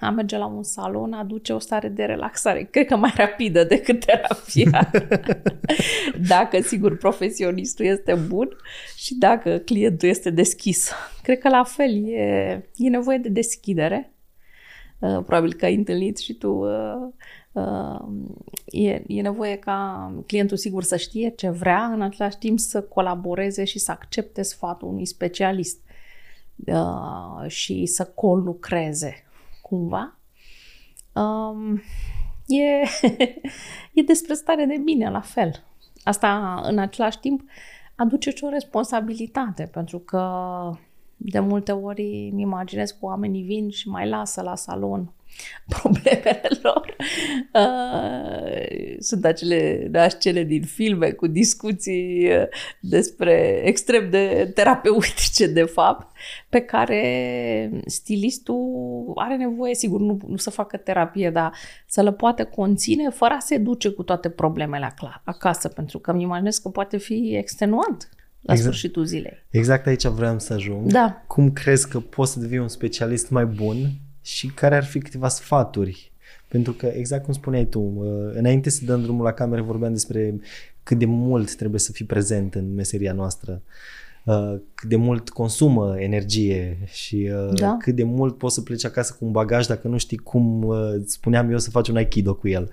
[0.01, 4.05] a merge la un salon aduce o stare de relaxare, cred că mai rapidă decât
[4.05, 4.91] terapia.
[6.35, 8.49] dacă, sigur, profesionistul este bun
[8.97, 10.93] și dacă clientul este deschis.
[11.23, 14.13] Cred că la fel e, e nevoie de deschidere.
[14.99, 17.09] Uh, probabil că ai întâlnit și tu uh,
[17.53, 18.01] uh,
[18.65, 23.65] e, e nevoie ca clientul sigur să știe ce vrea, în același timp să colaboreze
[23.65, 25.81] și să accepte sfatul unui specialist
[26.67, 29.25] uh, și să colucreze
[29.63, 30.17] cumva.
[31.13, 31.83] Um,
[32.47, 32.89] e,
[34.01, 35.65] e despre stare de bine, la fel.
[36.05, 37.43] Asta, în același timp,
[37.97, 40.23] aduce și o responsabilitate, pentru că
[41.17, 45.13] de multe ori îmi imaginez că oamenii vin și mai lasă la salon
[45.79, 46.97] problemele lor.
[47.53, 52.47] Uh, sunt acele da, scene din filme cu discuții uh,
[52.81, 56.17] despre extrem de terapeutice, de fapt,
[56.49, 61.53] pe care stilistul are nevoie, sigur, nu, nu să facă terapie, dar
[61.87, 66.23] să le poate conține fără a se duce cu toate problemele acasă, pentru că îmi
[66.23, 68.09] imaginez că poate fi extenuant
[68.41, 68.75] la exact.
[68.75, 69.47] sfârșitul zilei.
[69.51, 70.93] Exact aici vreau să ajung.
[70.93, 71.25] Da.
[71.27, 73.77] Cum crezi că poți să devii un specialist mai bun
[74.23, 76.13] și care ar fi câteva sfaturi?
[76.49, 80.41] Pentru că, exact cum spuneai tu, uh, înainte să dăm drumul la cameră, vorbeam despre
[80.83, 83.63] cât de mult trebuie să fii prezent în meseria noastră.
[84.25, 87.77] Uh, cât de mult consumă energie și uh, da.
[87.79, 90.75] cât de mult poți să pleci acasă cu un bagaj dacă nu știi cum
[91.07, 92.71] spuneam eu să faci un aikido cu el.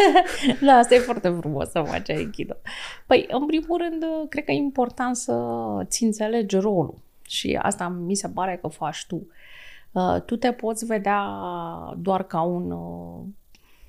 [0.66, 2.56] da, asta e foarte frumos să faci aikido.
[3.06, 5.34] Păi, în primul rând, cred că e important să
[5.84, 9.14] ți înțelegi rolul și asta mi se pare că faci tu.
[9.16, 9.26] Uh,
[10.24, 11.24] tu te poți vedea
[11.96, 13.24] doar ca un, uh,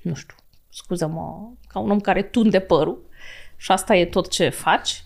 [0.02, 0.36] nu știu,
[0.68, 3.08] scuză-mă, ca un om care tunde părul
[3.56, 5.04] și asta e tot ce faci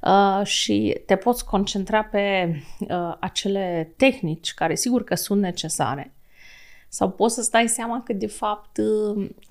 [0.00, 2.54] uh, și te poți concentra pe
[3.20, 6.14] acele tehnici care sigur că sunt necesare
[6.92, 8.80] sau poți să stai seama că de fapt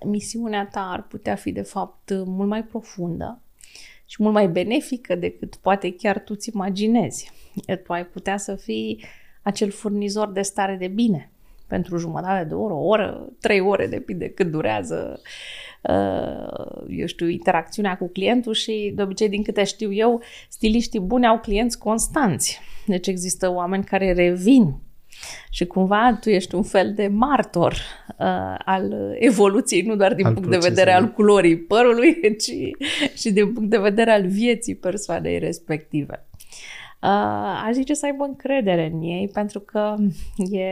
[0.06, 3.42] misiunea ta ar putea fi de fapt mult mai profundă
[4.06, 7.32] și mult mai benefică decât poate chiar tu ți imaginezi.
[7.84, 9.06] Tu ai putea să fii
[9.42, 11.32] acel furnizor de stare de bine
[11.68, 15.22] pentru jumătate de oră, o oră, trei ore, depinde cât durează
[15.82, 21.28] uh, eu știu, interacțiunea cu clientul și de obicei, din câte știu eu, stiliștii buni
[21.28, 22.60] au clienți constanți.
[22.86, 24.76] Deci există oameni care revin
[25.50, 30.34] și cumva tu ești un fel de martor uh, al evoluției, nu doar din al
[30.34, 32.52] punct de vedere al culorii părului, ci
[33.20, 36.29] și din punct de vedere al vieții persoanei respective.
[37.02, 39.96] Uh, aș zice să aibă încredere în ei pentru că
[40.52, 40.66] e,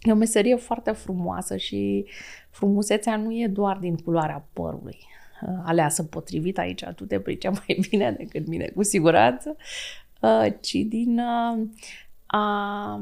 [0.00, 2.06] e o meserie foarte frumoasă și
[2.50, 4.98] frumusețea nu e doar din culoarea părului
[5.42, 9.56] uh, aleasă potrivit aici, tu te pricea mai bine decât mine, cu siguranță,
[10.20, 11.68] uh, ci din uh,
[12.26, 12.92] a,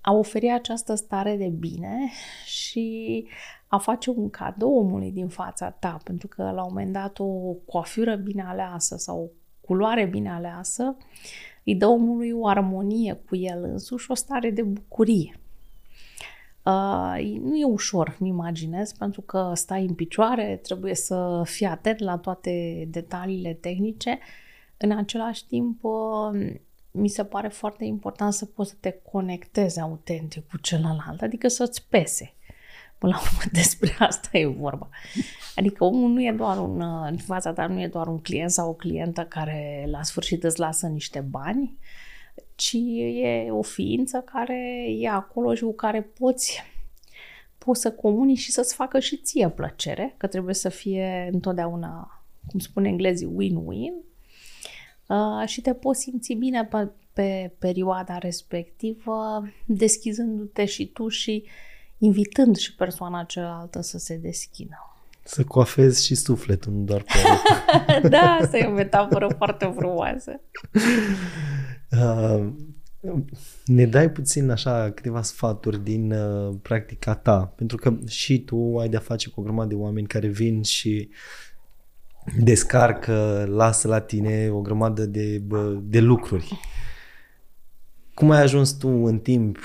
[0.00, 2.10] a oferi această stare de bine
[2.44, 3.26] și
[3.66, 7.26] a face un cadou omului din fața ta, pentru că la un moment dat o
[7.66, 9.30] coafură bine aleasă sau
[9.66, 10.96] culoare bine aleasă,
[11.64, 15.38] îi dă omului o armonie cu el însuși, o stare de bucurie.
[16.62, 21.98] Uh, nu e ușor, mi imaginez, pentru că stai în picioare, trebuie să fii atent
[21.98, 24.18] la toate detaliile tehnice.
[24.76, 26.54] În același timp, uh,
[26.90, 31.88] mi se pare foarte important să poți să te conectezi autentic cu celălalt, adică să-ți
[31.88, 32.34] pese
[33.04, 34.88] Până la urmă despre asta e vorba.
[35.56, 38.68] Adică omul nu e doar un, în fața ta nu e doar un client sau
[38.68, 41.78] o clientă care la sfârșit îți lasă niște bani,
[42.54, 42.76] ci
[43.22, 46.62] e o ființă care e acolo și cu care poți
[47.58, 52.58] poți să comunici și să-ți facă și ție plăcere, că trebuie să fie întotdeauna, cum
[52.58, 54.04] spune englezii, win-win
[55.08, 61.44] uh, și te poți simți bine pe, pe perioada respectivă, deschizându-te și tu și
[62.04, 64.74] invitând și persoana cealaltă să se deschidă.
[65.22, 70.40] Să coafezi și sufletul, nu doar pe Da, asta e o metaforă foarte frumoasă.
[71.90, 72.46] Uh,
[73.64, 78.88] ne dai puțin așa câteva sfaturi din uh, practica ta, pentru că și tu ai
[78.88, 81.08] de-a face cu o grămadă de oameni care vin și
[82.38, 86.60] descarcă, lasă la tine o grămadă de, bă, de lucruri.
[88.14, 89.58] Cum ai ajuns tu în timp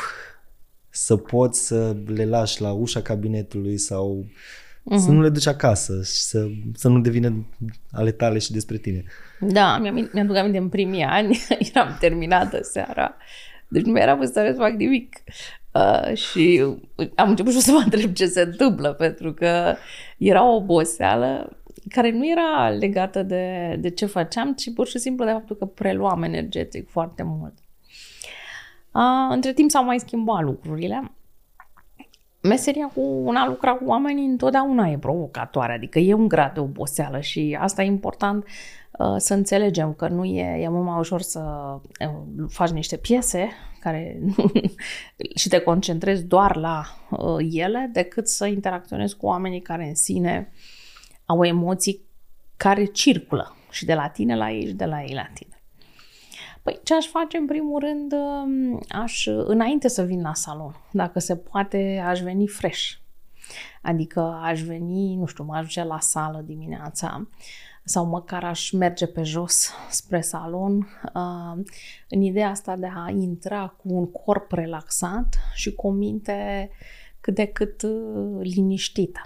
[0.90, 4.98] să poți să le lași la ușa cabinetului sau uh-huh.
[4.98, 7.46] să nu le duci acasă și să, să nu devină
[7.92, 9.04] ale tale și despre tine?
[9.40, 11.40] Da, mi-am, mi-aduc aminte în primii ani,
[11.74, 13.16] eram terminată seara,
[13.68, 15.16] deci nu era în stare să fac nimic.
[15.74, 16.66] Uh, și
[17.16, 19.76] am început și să mă întreb ce se întâmplă, pentru că
[20.18, 25.26] era o oboseală care nu era legată de, de ce făceam, ci pur și simplu
[25.26, 27.54] de faptul că preluam energetic foarte mult.
[28.92, 31.12] Uh, între timp s-au mai schimbat lucrurile.
[32.42, 37.20] Meseria cu una lucra cu oamenii întotdeauna e provocatoare, adică e un grad de oboseală
[37.20, 38.46] și asta e important
[38.92, 41.40] uh, să înțelegem că nu e, e mult mai ușor să
[42.00, 43.50] uh, faci niște piese
[43.80, 44.20] care
[45.40, 50.52] și te concentrezi doar la uh, ele decât să interacționezi cu oamenii care în sine
[51.26, 52.02] au emoții
[52.58, 55.59] care circulă și de la tine la ei și de la ei la tine.
[56.70, 61.20] Păi ce aș face în primul rând, um, aș, înainte să vin la salon, dacă
[61.20, 62.92] se poate, aș veni fresh.
[63.82, 67.28] Adică aș veni, nu știu, mă aș duce la sală dimineața
[67.84, 70.78] sau măcar aș merge pe jos spre salon
[71.14, 71.64] uh,
[72.10, 76.70] în ideea asta de a intra cu un corp relaxat și cu o minte
[77.22, 79.20] cât de cât uh, liniștită.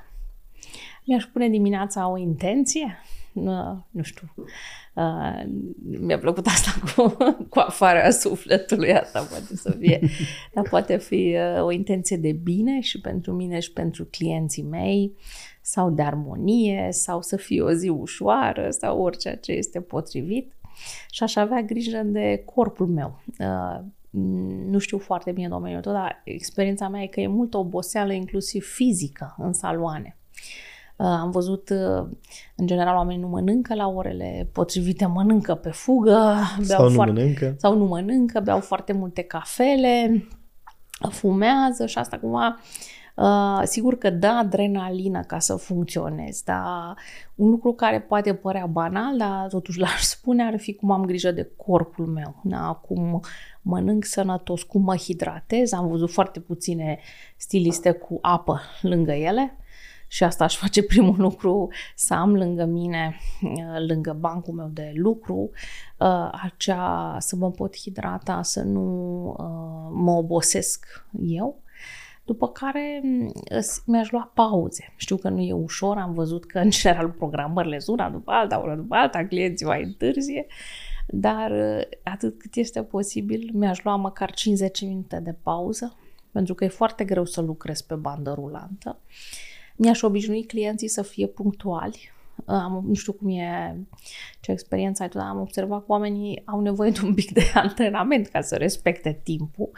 [1.05, 2.97] Mi-aș pune dimineața o intenție,
[3.33, 4.33] uh, nu știu,
[4.93, 5.43] Uh,
[5.99, 7.17] mi-a plăcut asta cu,
[7.49, 9.99] cu afară sufletului, asta poate să fie.
[10.53, 15.15] Dar poate fi uh, o intenție de bine și pentru mine și pentru clienții mei
[15.61, 20.53] sau de armonie sau să fie o zi ușoară sau orice ce este potrivit
[21.09, 23.21] și aș avea grijă de corpul meu.
[23.39, 23.79] Uh,
[24.69, 28.65] nu știu foarte bine domeniul tău, dar experiența mea e că e multă oboseală, inclusiv
[28.65, 30.17] fizică, în saloane.
[30.17, 32.07] Uh, am văzut, uh,
[32.55, 36.35] în general, oamenii nu mănâncă la orele potrivite, mănâncă pe fugă,
[36.67, 37.55] beau sau, foarte, nu mănâncă.
[37.57, 40.27] sau nu mănâncă, beau foarte multe cafele,
[41.09, 42.57] fumează și asta cumva
[43.15, 46.97] Uh, sigur că dă adrenalină ca să funcționezi, dar
[47.35, 51.31] un lucru care poate părea banal, dar totuși l-aș spune, ar fi cum am grijă
[51.31, 52.81] de corpul meu, da?
[52.87, 53.21] cum
[53.61, 55.71] mănânc sănătos, cum mă hidratez.
[55.71, 56.99] Am văzut foarte puține
[57.37, 59.57] stiliste cu apă lângă ele
[60.13, 64.91] și asta aș face primul lucru, să am lângă mine, uh, lângă bancul meu de
[64.95, 65.49] lucru,
[65.97, 71.61] uh, acea, să mă pot hidrata, să nu uh, mă obosesc eu.
[72.25, 73.01] După care
[73.85, 74.93] mi-aș lua pauze.
[74.95, 78.75] Știu că nu e ușor, am văzut că în general programările zuna după alta, una
[78.75, 80.45] după alta, clienții mai întârzie,
[81.07, 81.51] dar
[82.03, 85.95] atât cât este posibil, mi-aș lua măcar 50 minute de pauză,
[86.31, 88.99] pentru că e foarte greu să lucrez pe bandă rulantă.
[88.99, 92.11] Uh, mi-aș obișnui clienții să fie punctuali.
[92.45, 93.77] Am, nu știu cum e,
[94.39, 97.43] ce experiență ai tu, dar am observat că oamenii au nevoie de un pic de
[97.63, 99.71] antrenament ca să respecte timpul.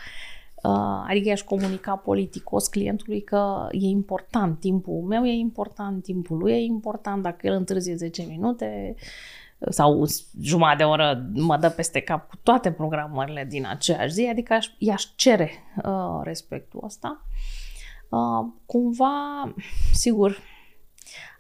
[1.08, 6.56] Adică i-aș comunica politicos clientului că e important, timpul meu e important, timpul lui e
[6.56, 8.96] important, dacă el întârzie 10 minute
[9.70, 10.06] sau
[10.41, 15.06] jumătate de oră mă dă peste cap cu toate programările din aceeași zi, adică i-aș
[15.16, 15.52] cere
[15.84, 17.22] uh, respectul ăsta.
[17.22, 17.55] Uh,
[18.66, 19.53] cumva,
[19.93, 20.38] sigur,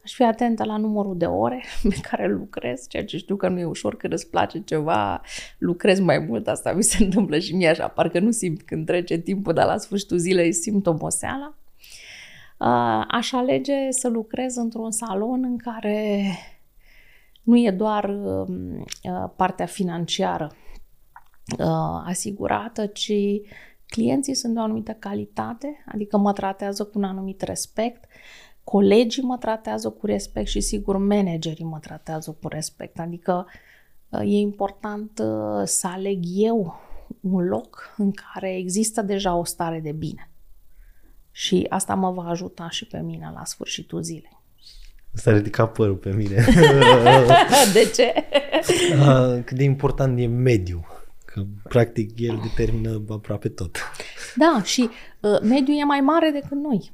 [0.03, 3.59] aș fi atentă la numărul de ore pe care lucrez, ceea ce știu că nu
[3.59, 5.21] e ușor când îți place ceva,
[5.57, 9.17] lucrez mai mult, asta mi se întâmplă și mie așa, parcă nu simt când trece
[9.17, 11.55] timpul, dar la sfârșitul zilei simt oboseala.
[12.59, 16.25] Uh, aș alege să lucrez într-un salon în care
[17.43, 20.51] nu e doar um, uh, partea financiară
[22.05, 23.13] asigurată, ci
[23.95, 28.05] clienții sunt de o anumită calitate, adică mă tratează cu un anumit respect,
[28.63, 32.99] colegii mă tratează cu respect și sigur managerii mă tratează cu respect.
[32.99, 33.47] Adică
[34.09, 36.79] uh, e important uh, să aleg eu
[37.19, 40.29] un loc în care există deja o stare de bine.
[41.31, 44.39] Și asta mă va ajuta și pe mine la sfârșitul zilei.
[45.13, 46.35] S-a ridicat părul pe mine.
[47.73, 48.13] de ce?
[49.45, 50.94] Cât de important e mediul.
[51.35, 53.77] Că, practic, el determină aproape tot.
[54.35, 56.91] Da, și uh, mediul e mai mare decât noi.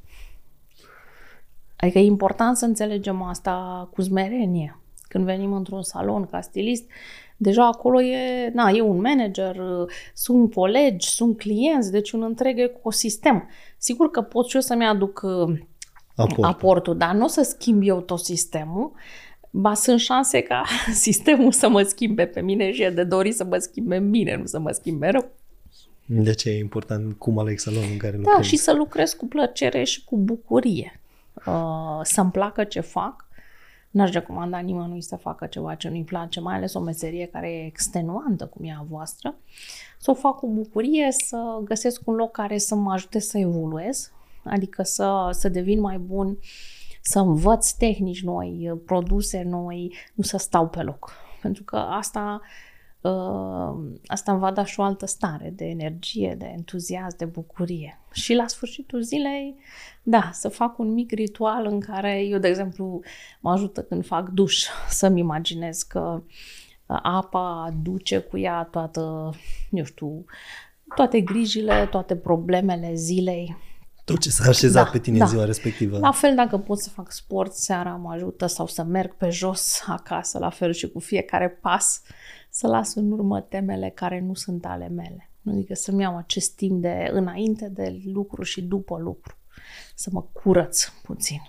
[1.76, 4.80] Adică e important să înțelegem asta cu smerenie.
[5.08, 6.84] Când venim într-un salon ca stilist,
[7.38, 9.62] deja acolo e, na, e un manager,
[10.14, 13.50] sunt colegi, sunt clienți, deci un întreg ecosistem.
[13.78, 15.26] Sigur că pot și eu să-mi aduc
[16.16, 18.92] aportul, aportul dar nu o să schimb eu tot sistemul,
[19.52, 23.43] ba sunt șanse ca sistemul să mă schimbe pe mine și e de dorit să
[23.43, 25.32] mă schimbe bine, nu să mă schimbe rău.
[26.06, 28.38] De ce e important cum aleg salonul în care da, lucrezi?
[28.38, 30.99] Da, și să lucrez cu plăcere și cu bucurie.
[31.45, 33.26] Uh, să-mi placă ce fac.
[33.89, 37.66] N-aș recomanda nimănui să facă ceva ce nu-i place, mai ales o meserie care e
[37.66, 39.36] extenuantă cum e a voastră.
[39.99, 44.12] Să o fac cu bucurie, să găsesc un loc care să mă ajute să evoluez,
[44.43, 46.38] adică să, să devin mai bun,
[47.02, 51.12] să învăț tehnici noi, produse noi, nu să stau pe loc.
[51.41, 52.41] Pentru că asta
[53.02, 57.99] Uh, asta îmi va da și o altă stare de energie, de entuziasm, de bucurie.
[58.12, 59.56] Și la sfârșitul zilei,
[60.04, 63.02] da, să fac un mic ritual în care eu, de exemplu,
[63.39, 66.22] mă ajută când fac duș să-mi imaginez că
[66.86, 69.34] uh, apa duce cu ea toată,
[69.72, 70.26] eu știu,
[70.95, 73.58] toate grijile, toate problemele zilei.
[74.12, 75.24] Tot ce s-a așezat da, pe tine da.
[75.24, 75.97] în ziua respectivă.
[75.97, 79.84] La fel dacă pot să fac sport seara, mă ajută sau să merg pe jos
[79.86, 82.01] acasă, la fel și cu fiecare pas
[82.49, 85.32] să las în urmă temele care nu sunt ale mele.
[85.47, 89.36] Adică să-mi iau acest timp de înainte de lucru și după lucru.
[89.95, 91.41] Să mă curăț puțin.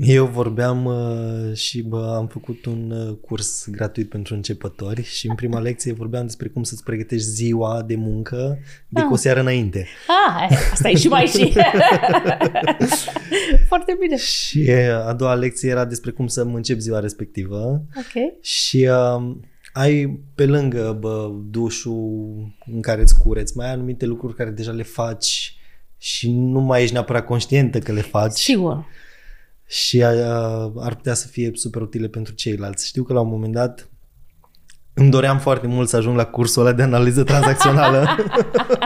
[0.00, 5.34] Eu vorbeam uh, și bă, am făcut un uh, curs gratuit pentru începători și în
[5.34, 9.06] prima lecție vorbeam despre cum să-ți pregătești ziua de muncă de ah.
[9.06, 9.86] cu o seară înainte.
[10.26, 11.52] Ah, asta e și mai și.
[13.68, 14.16] Foarte bine.
[14.16, 14.70] Și
[15.06, 17.82] a doua lecție era despre cum să încep ziua respectivă.
[17.96, 18.42] Ok.
[18.42, 19.36] Și uh,
[19.72, 22.34] ai pe lângă bă, dușul
[22.74, 25.56] în care îți cureți, mai ai anumite lucruri care deja le faci
[25.98, 28.36] și nu mai ești neapărat conștientă că le faci.
[28.36, 28.84] Sigur.
[29.74, 30.10] Și a,
[30.76, 32.86] ar putea să fie super utile pentru ceilalți.
[32.86, 33.88] Știu că la un moment dat
[34.94, 38.06] îmi doream foarte mult să ajung la cursul ăla de analiză tranzacțională.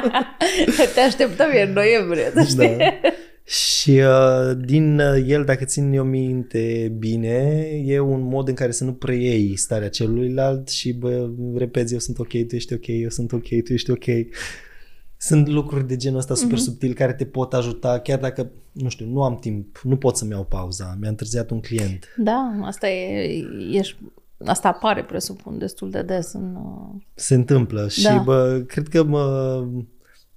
[0.94, 2.76] Te așteptăm în noiembrie, să știi.
[2.76, 3.08] Da.
[3.44, 8.70] Și uh, din uh, el, dacă țin eu minte bine, e un mod în care
[8.70, 13.08] să nu preiei starea celuilalt și bă, repezi, eu sunt ok, tu ești ok, eu
[13.08, 14.04] sunt ok, tu ești ok.
[15.20, 16.62] Sunt lucruri de genul ăsta super mm-hmm.
[16.62, 20.30] subtil care te pot ajuta, chiar dacă, nu știu, nu am timp, nu pot să-mi
[20.30, 22.06] iau pauza, mi-a întârziat un client.
[22.16, 23.96] Da, asta e, ești,
[24.44, 26.54] asta apare, presupun, destul de des în...
[26.54, 28.18] Uh, Se întâmplă și, da.
[28.18, 29.64] bă, cred că mă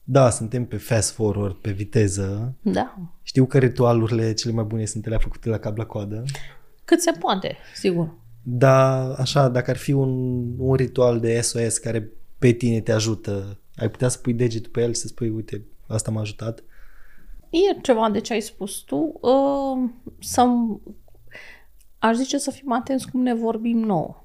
[0.03, 2.53] da, suntem pe fast forward, pe viteză.
[2.61, 2.97] Da.
[3.21, 6.23] Știu că ritualurile cele mai bune sunt ele făcute la cap la coadă.
[6.85, 8.13] Cât se poate, sigur.
[8.41, 13.57] Da, așa, dacă ar fi un, un ritual de SOS care pe tine te ajută,
[13.81, 16.63] ai putea să pui degetul pe el și să spui, uite, asta m-a ajutat?
[17.49, 19.19] E ceva de ce ai spus tu.
[19.21, 20.47] Uh, să
[21.99, 24.23] aș zice să fim atenți cum ne vorbim nouă.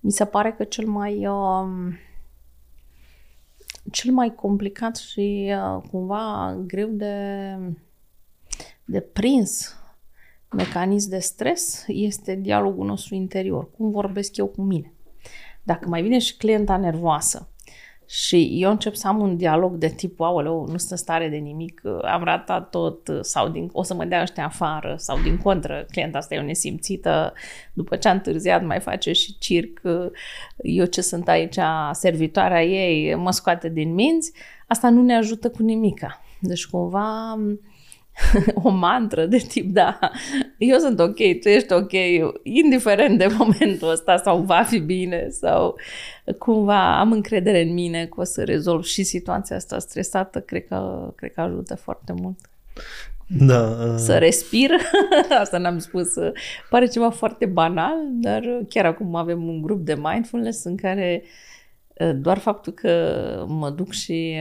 [0.00, 1.26] Mi se pare că cel mai...
[1.26, 1.94] Uh,
[3.90, 7.56] cel mai complicat și uh, cumva greu de,
[8.84, 9.76] de prins
[10.50, 13.70] mecanism de stres este dialogul nostru interior.
[13.70, 14.92] Cum vorbesc eu cu mine?
[15.62, 17.50] Dacă mai vine și clienta nervoasă
[18.06, 21.36] și eu încep să am un dialog de tip, aoleu, nu sunt în stare de
[21.36, 25.86] nimic, am ratat tot sau din, o să mă dea ăștia afară sau din contră,
[25.90, 27.32] clienta asta e o nesimțită,
[27.72, 29.80] după ce a întârziat mai face și circ,
[30.56, 31.58] eu ce sunt aici,
[31.92, 34.32] servitoarea ei, mă scoate din minți,
[34.66, 36.20] asta nu ne ajută cu nimica.
[36.40, 37.38] Deci cumva
[38.62, 39.98] o mantră de tip, da,
[40.58, 41.92] eu sunt ok, tu ești ok,
[42.42, 45.76] indiferent de momentul ăsta sau va fi bine sau
[46.38, 51.10] cumva am încredere în mine că o să rezolv și situația asta stresată, cred că,
[51.16, 52.38] cred că ajută foarte mult.
[53.26, 53.60] Da.
[53.60, 53.94] Uh...
[53.96, 54.70] Să respir,
[55.40, 56.08] asta n-am spus,
[56.70, 61.28] pare ceva foarte banal, dar chiar acum avem un grup de mindfulness în care uh,
[61.28, 61.55] Eh,
[62.14, 64.36] doar faptul că mă duc și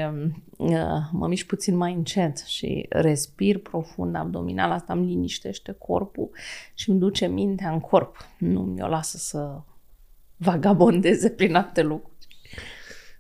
[0.58, 6.30] uh, mă mișc puțin mai încet și respir profund abdominal, asta îmi liniștește corpul
[6.74, 8.18] și îmi duce mintea în corp.
[8.38, 9.62] Nu mi-o lasă să
[10.38, 12.28] vagabondeze prin alte lucruri.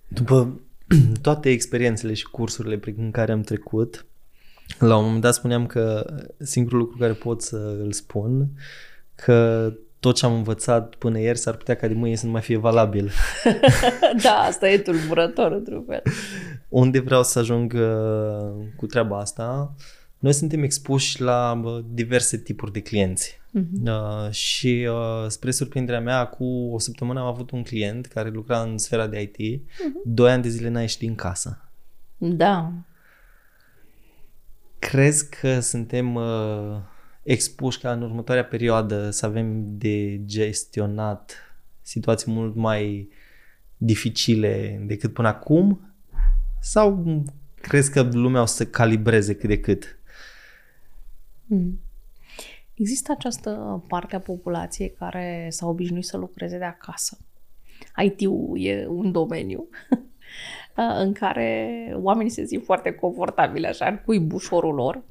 [0.07, 0.61] După
[1.21, 4.05] toate experiențele și cursurile prin care am trecut,
[4.79, 8.49] la un moment dat spuneam că singurul lucru care pot să îl spun
[9.15, 9.71] că
[10.05, 12.57] tot ce am învățat până ieri s-ar putea ca de mâine să nu mai fie
[12.57, 13.11] valabil.
[14.23, 16.01] da, asta e tulburător într-un fel.
[16.69, 19.75] Unde vreau să ajung uh, cu treaba asta?
[20.19, 21.61] noi suntem expuși la
[21.93, 23.39] diverse tipuri de clienți.
[23.59, 23.83] Uh-huh.
[23.85, 28.61] Uh, și uh, spre surprinderea mea, cu o săptămână am avut un client care lucra
[28.61, 29.85] în sfera de IT, uh-huh.
[29.85, 30.01] Mhm.
[30.05, 31.69] doi ani de zile n-a ieșit din casă.
[32.17, 32.71] Da.
[34.79, 36.77] Crezi că suntem uh,
[37.25, 41.35] expuși ca în următoarea perioadă să avem de gestionat
[41.81, 43.09] situații mult mai
[43.77, 45.93] dificile decât până acum?
[46.61, 47.03] Sau
[47.55, 49.99] crezi că lumea o să calibreze cât de cât?
[51.45, 51.79] Mm.
[52.73, 57.17] Există această parte a populației care s-a obișnuit să lucreze de acasă.
[58.03, 59.67] IT-ul e un domeniu
[61.03, 65.03] în care oamenii se simt foarte confortabili, așa, în cuibușorul lor.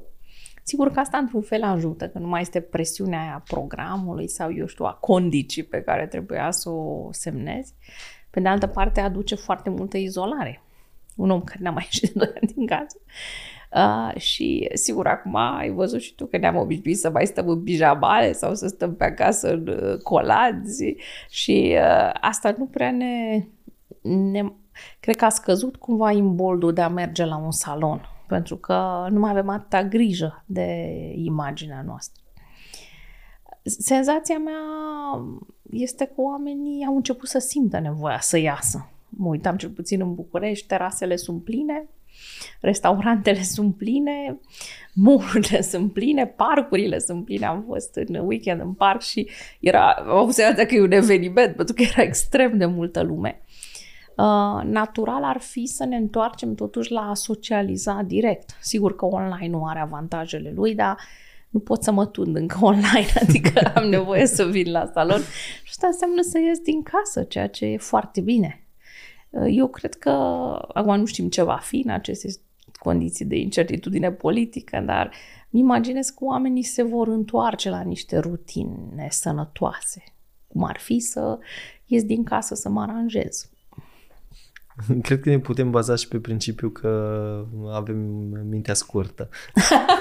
[0.67, 4.67] Sigur că asta într-un fel ajută, că nu mai este presiunea aia programului sau, eu
[4.67, 7.75] știu, a condicii pe care trebuia să o semnezi.
[8.31, 10.63] Pe de altă parte, aduce foarte multă izolare.
[11.17, 12.97] Un om care n-a mai ieșit de doi ani din casă
[13.75, 17.63] Uh, și sigur, acum ai văzut și tu că ne-am obișnuit să mai stăm în
[17.63, 20.95] pijamale sau să stăm pe acasă în uh, colazi
[21.31, 23.45] și uh, asta nu prea ne,
[24.03, 24.43] ne...
[25.01, 29.19] Cred că a scăzut cumva imboldul de a merge la un salon pentru că nu
[29.19, 32.23] mai avem atâta grijă de imaginea noastră.
[33.63, 34.63] Senzația mea
[35.71, 38.89] este că oamenii au început să simtă nevoia să iasă.
[39.09, 41.89] Mă uitam cel puțin în București, terasele sunt pline,
[42.61, 44.41] restaurantele sunt pline,
[44.95, 47.47] molurile sunt pline, parcurile sunt pline.
[47.47, 49.29] Am fost în weekend în parc și
[49.61, 53.41] era, am senzația că e un eveniment, pentru că era extrem de multă lume.
[54.17, 58.57] Uh, natural ar fi să ne întoarcem totuși la a socializa direct.
[58.61, 60.97] Sigur că online nu are avantajele lui, dar
[61.49, 65.21] nu pot să mă tund încă online, adică am nevoie să vin la salon
[65.63, 68.67] și asta înseamnă să ies din casă, ceea ce e foarte bine.
[69.31, 70.11] Uh, eu cred că,
[70.73, 72.29] acum nu știm ce va fi în aceste
[72.79, 75.15] condiții de incertitudine politică, dar
[75.51, 80.03] îmi imaginez că oamenii se vor întoarce la niște rutine sănătoase,
[80.47, 81.39] cum ar fi să
[81.87, 83.49] ies din casă să mă aranjez.
[85.03, 86.91] Cred că ne putem baza și pe principiu că
[87.73, 87.97] avem
[88.49, 89.29] mintea scurtă.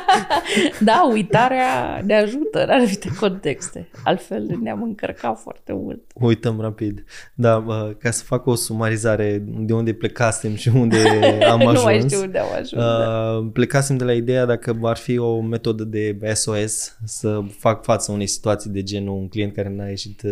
[0.80, 3.90] da, uitarea ne ajută în anumite contexte.
[4.04, 6.02] Altfel ne-am încărcat foarte mult.
[6.14, 7.04] Uităm rapid.
[7.34, 7.64] Da,
[7.98, 10.98] ca să fac o sumarizare de unde plecasem și unde
[11.52, 11.78] am ajuns.
[11.78, 12.84] nu mai știu unde am ajuns.
[12.84, 18.12] Uh, plecasem de la ideea dacă ar fi o metodă de SOS să fac față
[18.12, 20.32] unei situații de genul un client care n-a ieșit uh,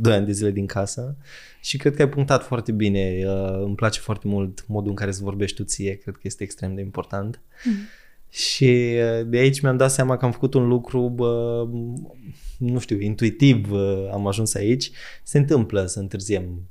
[0.00, 1.16] 2 ani de zile din casă
[1.68, 3.24] și cred că ai punctat foarte bine.
[3.26, 5.94] Uh, îmi place foarte mult modul în care îți vorbești tu ție.
[5.94, 7.40] Cred că este extrem de important.
[7.64, 7.74] Mm.
[8.30, 11.64] Și uh, de aici mi-am dat seama că am făcut un lucru, bă,
[12.58, 14.90] nu știu, intuitiv uh, am ajuns aici.
[15.22, 16.68] Se întâmplă să întârziem.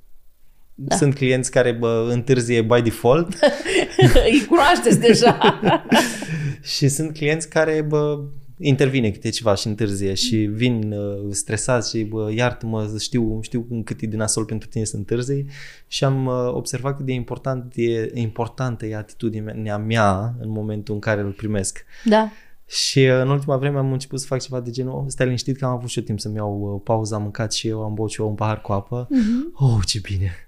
[0.74, 0.96] Da.
[0.96, 3.34] Sunt clienți care bă, întârzie by default.
[4.32, 5.60] Îi cunoașteți deja.
[6.76, 8.20] și sunt clienți care bă,
[8.58, 14.02] intervine câte ceva și întârzie și vin uh, stresați și bă, iartă-mă, știu, știu cât
[14.02, 15.46] e de nasol pentru tine să întârzi
[15.88, 21.00] și am uh, observat cât de important e, importantă e atitudinea mea în momentul în
[21.00, 21.86] care îl primesc.
[22.06, 22.32] Da.
[22.66, 25.58] Și uh, în ultima vreme am început să fac ceva de genul, oh, stai liniștit
[25.58, 27.94] că am avut și eu timp să-mi iau uh, pauză, am mâncat și eu, am
[27.94, 29.08] băut și eu un pahar cu apă.
[29.08, 29.54] Uh-huh.
[29.54, 30.47] Oh, ce bine!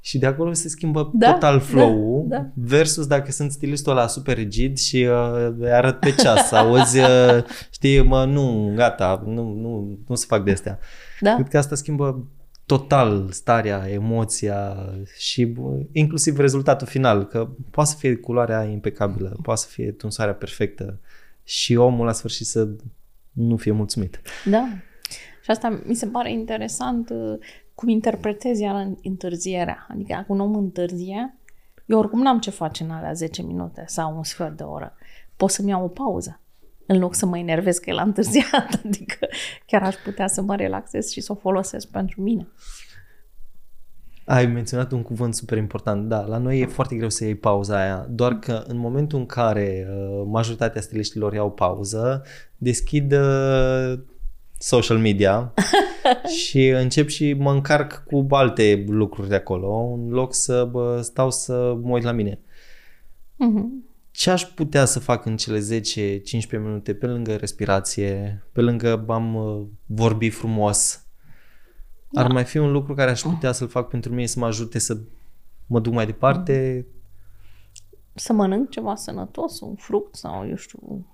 [0.00, 2.50] Și de acolo se schimbă da, total flow-ul da, da.
[2.54, 8.02] versus dacă sunt stilistul ăla super rigid și uh, arăt pe ceas, auzi, uh, știi,
[8.02, 10.78] mă, nu, gata, nu, nu, nu se fac de astea.
[11.20, 11.34] Da.
[11.34, 12.28] Cred că asta schimbă
[12.66, 14.76] total starea, emoția
[15.18, 15.54] și
[15.92, 21.00] inclusiv rezultatul final, că poate să fie culoarea impecabilă, poate să fie tunsarea perfectă
[21.44, 22.68] și omul la sfârșit să
[23.32, 24.20] nu fie mulțumit.
[24.44, 24.68] Da.
[25.42, 27.38] Și asta mi se pare interesant uh,
[27.80, 29.86] cum interpretezi iar întârzierea.
[29.88, 31.38] Adică dacă un om întârzie,
[31.86, 34.94] eu oricum n-am ce face în alea 10 minute sau un sfert de oră.
[35.36, 36.40] Pot să-mi iau o pauză
[36.86, 38.80] în loc să mă enervez că el a întârziat.
[38.84, 39.28] Adică
[39.66, 42.48] chiar aș putea să mă relaxez și să o folosesc pentru mine.
[44.24, 46.08] Ai menționat un cuvânt super important.
[46.08, 49.26] Da, la noi e foarte greu să iei pauza aia, doar că în momentul în
[49.26, 52.22] care uh, majoritatea stiliștilor iau pauză,
[52.56, 53.98] deschid uh,
[54.62, 55.54] social media
[56.38, 61.30] și încep și mă încarc cu alte lucruri de acolo, în loc să bă, stau
[61.30, 62.34] să mă uit la mine.
[62.34, 63.88] Uh-huh.
[64.10, 69.34] Ce aș putea să fac în cele 10-15 minute pe lângă respirație, pe lângă am
[69.34, 71.04] uh, vorbi frumos?
[72.10, 72.20] Da.
[72.22, 74.78] Ar mai fi un lucru care aș putea să-l fac pentru mine să mă ajute
[74.78, 74.98] să
[75.66, 76.86] mă duc mai departe?
[78.14, 81.06] Să mănânc ceva sănătos, un fruct sau, eu știu,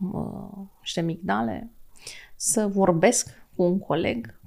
[0.80, 1.70] niște migdale
[2.36, 4.40] să vorbesc cu un coleg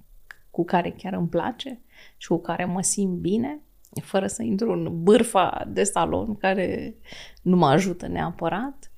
[0.51, 1.81] cu care chiar îmi place
[2.17, 3.61] și cu care mă simt bine,
[4.01, 6.95] fără să intru în bârfa de salon care
[7.41, 8.91] nu mă ajută neapărat.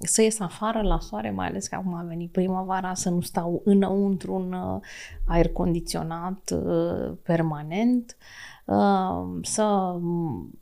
[0.00, 3.62] să ies afară la soare, mai ales că acum a venit primăvara, să nu stau
[3.64, 4.80] înăuntru un uh,
[5.26, 8.16] aer condiționat uh, permanent,
[9.42, 9.96] să,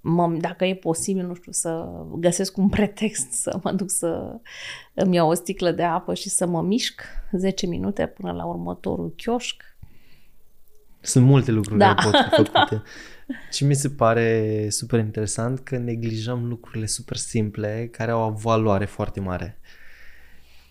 [0.01, 1.87] mă, dacă e posibil, nu știu, să
[2.19, 4.41] găsesc un pretext să mă duc să
[4.95, 7.03] îmi iau o sticlă de apă și să mă mișc
[7.33, 9.63] 10 minute până la următorul chioșc.
[11.01, 11.95] Sunt multe lucruri da.
[11.95, 12.83] care pot fi făcute.
[13.53, 18.85] Și mi se pare super interesant că neglijăm lucrurile super simple care au o valoare
[18.85, 19.59] foarte mare.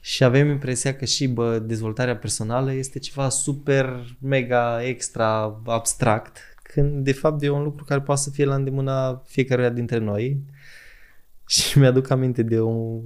[0.01, 7.03] Și avem impresia că și bă, dezvoltarea personală este ceva super, mega, extra, abstract, când
[7.03, 10.37] de fapt e un lucru care poate să fie la îndemâna fiecăruia dintre noi.
[11.47, 13.01] Și mi-aduc aminte de un,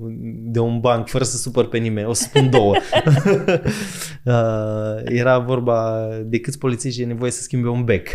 [0.51, 2.75] de un banc, fără să supăr pe nimeni, o să spun două.
[4.23, 8.07] uh, era vorba de câți polițiști e nevoie să schimbe un bec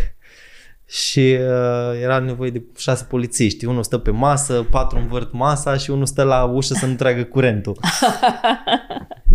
[0.93, 3.65] și uh, era nevoie de șase polițiști.
[3.65, 7.23] Unul stă pe masă, patru învârt masa și unul stă la ușă să nu tragă
[7.23, 7.77] curentul.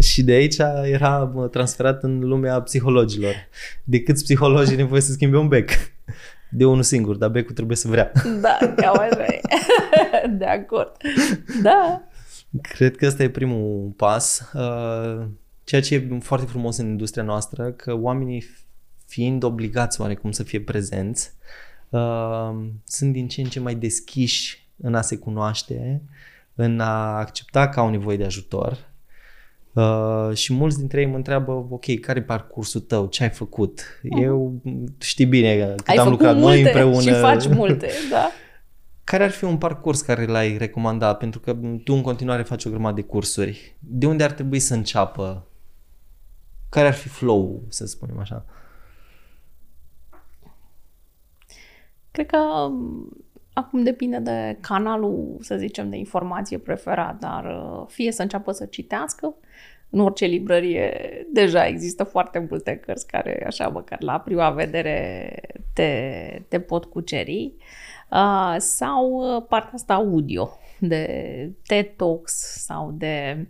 [0.09, 3.35] și de aici era transferat în lumea psihologilor.
[3.85, 5.71] De câți psihologi e nevoie să schimbe un bec?
[6.51, 8.13] De unul singur, dar becul trebuie să vrea.
[8.41, 9.41] Da, cam așa e.
[10.29, 10.97] De acord.
[11.63, 12.03] Da.
[12.63, 14.51] Cred că ăsta e primul pas.
[14.55, 15.27] Uh,
[15.65, 18.45] ceea ce e foarte frumos în industria noastră, că oamenii
[19.07, 21.33] fiind obligați oarecum să fie prezenți,
[21.89, 22.51] uh,
[22.85, 26.03] sunt din ce în ce mai deschiși în a se cunoaște,
[26.55, 28.88] în a accepta că au nevoie de ajutor.
[29.73, 33.07] Uh, și mulți dintre ei mă întreabă, ok, care e parcursul tău?
[33.07, 33.81] Ce ai făcut?
[33.81, 34.23] Uh-huh.
[34.23, 34.61] Eu
[34.99, 37.01] știi bine cât ai am lucrat noi împreună.
[37.01, 38.31] și faci multe, da.
[39.05, 41.19] Care ar fi un parcurs care l-ai recomandat?
[41.19, 43.77] Pentru că tu în continuare faci o grămadă de cursuri.
[43.79, 45.47] De unde ar trebui să înceapă?
[46.69, 48.45] Care ar fi flow să spunem așa?
[48.47, 48.59] Uh,
[52.19, 53.09] Cred că um,
[53.59, 58.67] acum depinde de canalul, să zicem, de informație preferat, dar uh, fie să înceapă să
[58.67, 59.35] citească,
[59.91, 60.93] în orice librărie
[61.33, 65.31] deja există foarte multe cărți care, așa, măcar la prima vedere
[65.73, 67.55] te, te pot cuceri.
[68.11, 71.07] Uh, sau uh, partea asta audio, de
[71.67, 72.33] TED Talks
[72.65, 73.47] sau de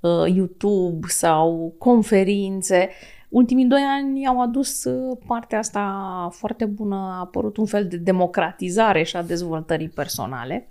[0.00, 2.88] uh, YouTube sau conferințe.
[3.30, 7.96] Ultimii doi ani au adus uh, partea asta foarte bună, a apărut un fel de
[7.96, 10.68] democratizare și a dezvoltării personale,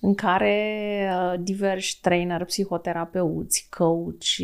[0.00, 4.36] în care uh, diversi trainer, psihoterapeuți, coach,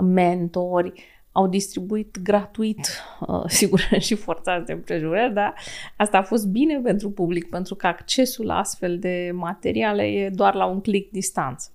[0.00, 0.92] mentori
[1.32, 2.88] au distribuit gratuit,
[3.20, 5.54] uh, sigur și forțați de împrejurări, dar
[5.96, 10.54] asta a fost bine pentru public, pentru că accesul la astfel de materiale e doar
[10.54, 11.68] la un click distanță.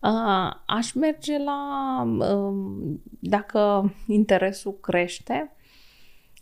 [0.00, 2.54] Uh, aș merge la, uh,
[3.20, 5.52] dacă interesul crește,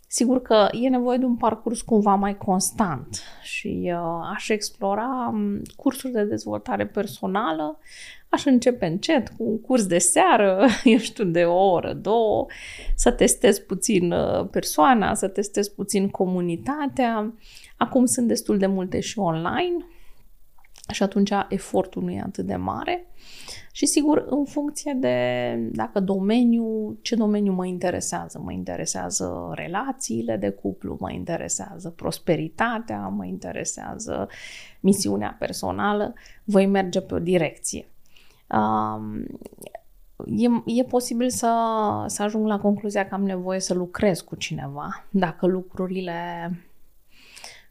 [0.07, 5.61] sigur că e nevoie de un parcurs cumva mai constant și uh, aș explora um,
[5.75, 7.79] cursuri de dezvoltare personală,
[8.29, 12.45] aș începe încet cu un curs de seară, eu știu, de o oră, două,
[12.95, 17.33] să testez puțin uh, persoana, să testez puțin comunitatea.
[17.77, 19.85] Acum sunt destul de multe și online
[20.91, 23.07] și atunci efortul nu e atât de mare.
[23.77, 28.39] Și sigur, în funcție de dacă domeniu, ce domeniu mă interesează.
[28.43, 34.27] Mă interesează relațiile de cuplu, mă interesează prosperitatea, mă interesează
[34.79, 36.13] misiunea personală,
[36.43, 37.87] voi merge pe o direcție.
[38.49, 39.25] Um,
[40.25, 41.51] e, e posibil să,
[42.07, 46.51] să ajung la concluzia că am nevoie să lucrez cu cineva, dacă lucrurile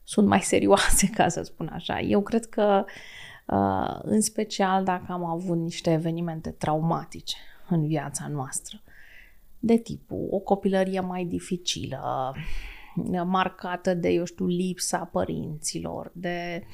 [0.05, 2.01] sunt mai serioase, ca să spun așa.
[2.01, 3.26] Eu cred că uh, Uh,
[4.03, 7.37] în special dacă am avut niște evenimente traumatice
[7.69, 8.83] în viața noastră,
[9.59, 12.35] de tipul o copilărie mai dificilă,
[13.25, 16.67] marcată de, eu știu, lipsa părinților, de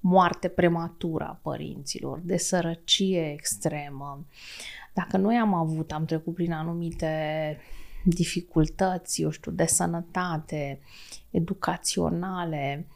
[0.00, 4.26] moarte prematură a părinților, de sărăcie extremă.
[4.94, 7.10] Dacă noi am avut, am trecut prin anumite
[8.04, 10.80] dificultăți, eu știu, de sănătate,
[11.30, 12.95] educaționale, Uh,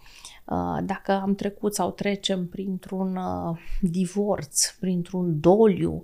[0.83, 6.03] dacă am trecut sau trecem printr-un uh, divorț, printr-un doliu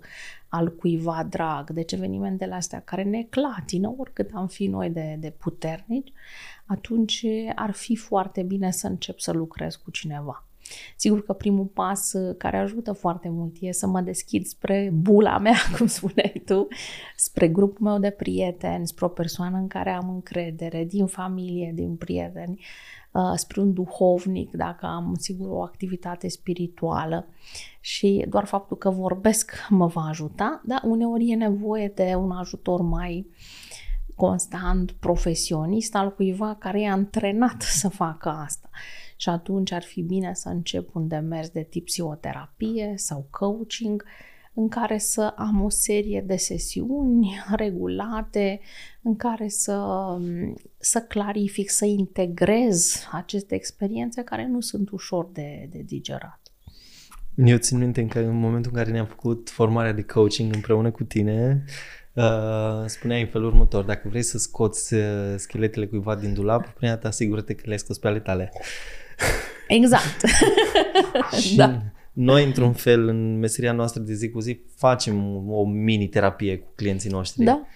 [0.49, 5.30] al cuiva drag, deci evenimentele astea care ne clatină, oricât am fi noi de, de
[5.30, 6.12] puternici,
[6.66, 7.24] atunci
[7.55, 10.47] ar fi foarte bine să încep să lucrez cu cineva.
[10.97, 15.38] Sigur că primul pas uh, care ajută foarte mult e să mă deschid spre bula
[15.38, 16.68] mea, cum spuneai tu,
[17.16, 21.97] spre grupul meu de prieteni, spre o persoană în care am încredere, din familie, din
[21.97, 22.64] prieteni,
[23.16, 27.26] Uh, spre un duhovnic, dacă am, sigur, o activitate spirituală
[27.80, 32.80] și doar faptul că vorbesc mă va ajuta, dar uneori e nevoie de un ajutor
[32.80, 33.26] mai
[34.14, 38.68] constant, profesionist, al cuiva care e antrenat să facă asta.
[39.16, 44.04] Și atunci ar fi bine să încep un demers de tip psihoterapie sau coaching,
[44.57, 48.61] în care să am o serie de sesiuni regulate,
[49.02, 49.80] în care să,
[50.78, 56.40] să clarific, să integrez aceste experiențe care nu sunt ușor de, de digerat.
[57.34, 61.04] Eu țin minte că în momentul în care ne-am făcut formarea de coaching împreună cu
[61.04, 61.64] tine,
[62.12, 66.92] uh, spuneai în felul următor, dacă vrei să scoți uh, scheletele cuiva din dulap, prima
[66.92, 68.52] dată asigură-te că le-ai scos pe ale tale.
[69.68, 70.24] Exact.
[71.40, 71.82] și da.
[72.16, 77.10] Noi, într-un fel, în meseria noastră de zi cu zi, facem o mini-terapie cu clienții
[77.10, 77.44] noștri.
[77.44, 77.66] Da.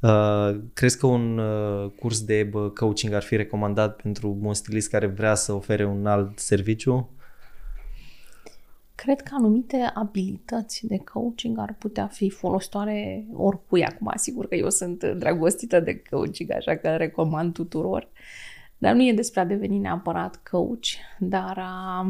[0.00, 5.06] Uh, crezi că un uh, curs de coaching ar fi recomandat pentru un stilist care
[5.06, 7.10] vrea să ofere un alt serviciu?
[8.94, 13.84] Cred că anumite abilități de coaching ar putea fi folositoare oricui.
[13.84, 18.08] Acum, asigur că eu sunt dragostită de coaching, așa că recomand tuturor.
[18.78, 20.86] Dar nu e despre a deveni neapărat coach,
[21.18, 22.06] dar a,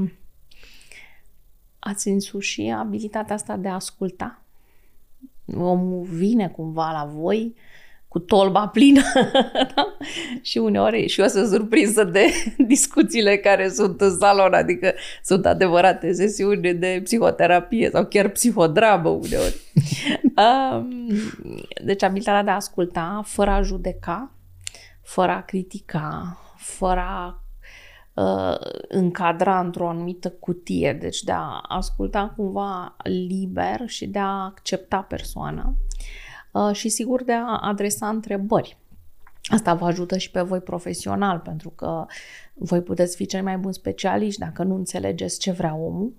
[1.85, 4.43] ați însuși abilitatea asta de a asculta.
[5.57, 7.55] Omul vine cumva la voi
[8.09, 9.03] cu tolba plină
[9.75, 9.97] da?
[10.43, 12.27] și uneori și eu sunt surprinsă de
[12.67, 19.61] discuțiile care sunt în salon, adică sunt adevărate sesiuni de psihoterapie sau chiar psihodramă uneori.
[20.77, 21.09] um,
[21.85, 24.33] deci abilitatea de a asculta fără a judeca,
[25.03, 27.44] fără a critica, fără a
[28.15, 28.57] uh,
[28.89, 35.75] încadra într-o anumită cutie, deci de a asculta cumva liber și de a accepta persoana
[36.53, 38.79] uh, și sigur de a adresa întrebări.
[39.45, 42.07] Asta vă ajută și pe voi profesional, pentru că
[42.55, 46.13] voi puteți fi cei mai buni specialiști dacă nu înțelegeți ce vrea omul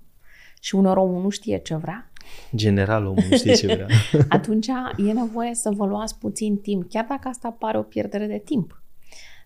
[0.60, 2.12] și unor omul nu știe ce vrea.
[2.56, 3.88] General omul nu știe ce vrea.
[4.30, 4.68] Atunci
[4.98, 8.84] e nevoie să vă luați puțin timp, chiar dacă asta pare o pierdere de timp.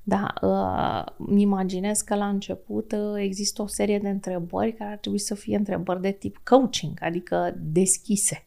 [0.09, 4.97] Da, uh, îmi imaginez că la început uh, există o serie de întrebări care ar
[4.97, 8.45] trebui să fie întrebări de tip coaching, adică deschise,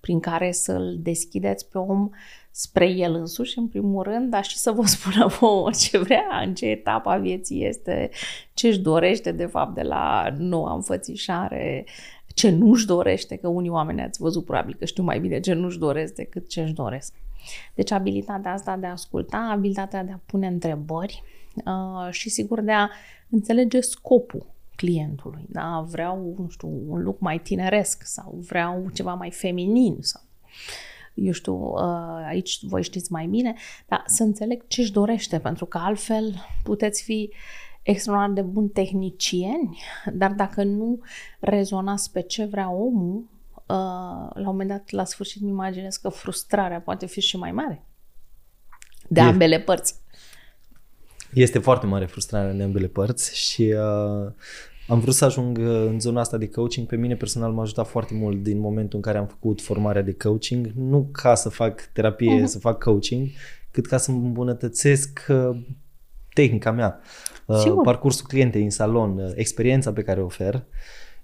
[0.00, 2.10] prin care să-l deschideți pe om
[2.50, 6.54] spre el însuși, în primul rând, dar și să vă spună vouă ce vrea, în
[6.54, 8.10] ce etapă a vieții este,
[8.54, 11.86] ce își dorește, de fapt, de la noua înfățișare,
[12.34, 15.78] ce nu-și dorește, că unii oameni ați văzut probabil că știu mai bine ce nu-și
[15.78, 17.14] doresc decât ce își doresc.
[17.74, 21.22] Deci abilitatea asta de a asculta, abilitatea de a pune întrebări
[21.64, 22.88] uh, și sigur de a
[23.30, 25.46] înțelege scopul clientului.
[25.48, 25.84] Da?
[25.88, 30.22] Vreau, nu știu, un look mai tineresc sau vreau ceva mai feminin sau
[31.14, 33.54] eu știu, uh, aici voi știți mai bine,
[33.88, 37.30] dar să înțeleg ce își dorește, pentru că altfel puteți fi
[37.82, 39.78] extraordinar de buni tehnicieni,
[40.12, 41.00] dar dacă nu
[41.40, 43.31] rezonați pe ce vrea omul, Uh,
[44.34, 47.86] la un moment dat, la sfârșit, îmi imaginez că frustrarea poate fi și mai mare.
[49.08, 49.94] De e, ambele părți.
[51.32, 54.32] Este foarte mare frustrarea de ambele părți și uh,
[54.88, 56.86] am vrut să ajung uh, în zona asta de coaching.
[56.86, 60.14] Pe mine personal m-a ajutat foarte mult din momentul în care am făcut formarea de
[60.14, 60.66] coaching.
[60.74, 62.46] Nu ca să fac terapie, uh-huh.
[62.46, 63.28] să fac coaching,
[63.70, 65.60] cât ca să îmbunătățesc uh,
[66.32, 67.00] tehnica mea,
[67.46, 70.54] uh, parcursul clientei în salon, uh, experiența pe care o ofer.
[70.54, 70.62] Uh,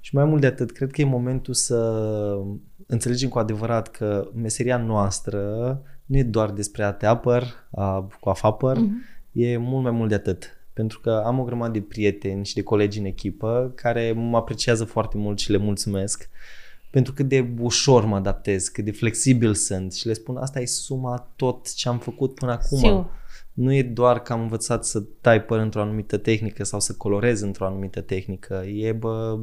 [0.01, 2.39] și mai mult de atât, cred că e momentul să
[2.87, 5.41] înțelegem cu adevărat că meseria noastră
[6.05, 9.33] nu e doar despre a te apăr, a, cu a fapăr, uh-huh.
[9.33, 10.53] e mult mai mult de atât.
[10.73, 14.85] Pentru că am o grămadă de prieteni și de colegi în echipă care mă apreciază
[14.85, 16.29] foarte mult și le mulțumesc
[16.91, 20.67] pentru cât de ușor mă adaptez, cât de flexibil sunt și le spun asta e
[20.67, 22.79] suma tot ce am făcut până acum.
[22.79, 23.11] Siu.
[23.53, 27.41] Nu e doar că am învățat să tai păr într-o anumită tehnică sau să colorez
[27.41, 28.65] într-o anumită tehnică.
[28.67, 29.39] E bă,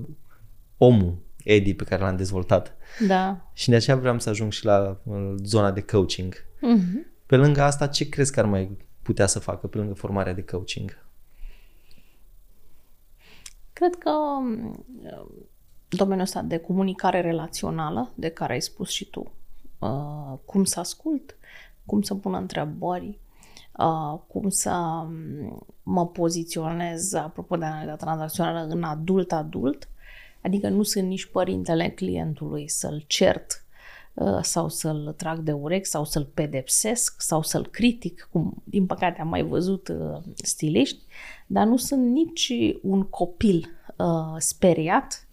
[0.78, 2.78] omul Eddie pe care l-am dezvoltat.
[3.08, 3.50] Da.
[3.54, 4.98] Și de aceea vreau să ajung și la
[5.44, 6.36] zona de coaching.
[6.36, 7.14] Uh-huh.
[7.26, 10.44] Pe lângă asta, ce crezi că ar mai putea să facă pe lângă formarea de
[10.44, 11.04] coaching?
[13.74, 14.86] Cred că um,
[15.88, 19.32] domeniul ăsta de comunicare relațională, de care ai spus și tu,
[19.80, 21.38] uh, cum să ascult,
[21.86, 23.20] cum să pun întrebări,
[23.78, 29.90] uh, cum să um, mă poziționez, apropo de analiza tranzacțională, în adult-adult,
[30.46, 33.66] Adică nu sunt nici părintele clientului să-l cert
[34.14, 39.22] uh, sau să-l trag de urechi sau să-l pedepsesc sau să-l critic, cum din păcate
[39.22, 41.04] am mai văzut uh, stiliști,
[41.48, 45.28] dar nu sunt nici un copil uh, speriat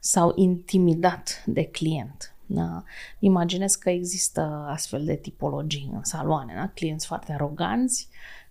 [0.00, 2.34] sau intimidat de client.
[2.46, 2.82] Da?
[3.18, 6.68] Imaginez că există astfel de tipologii în saloane, da?
[6.74, 8.08] clienți foarte aroganți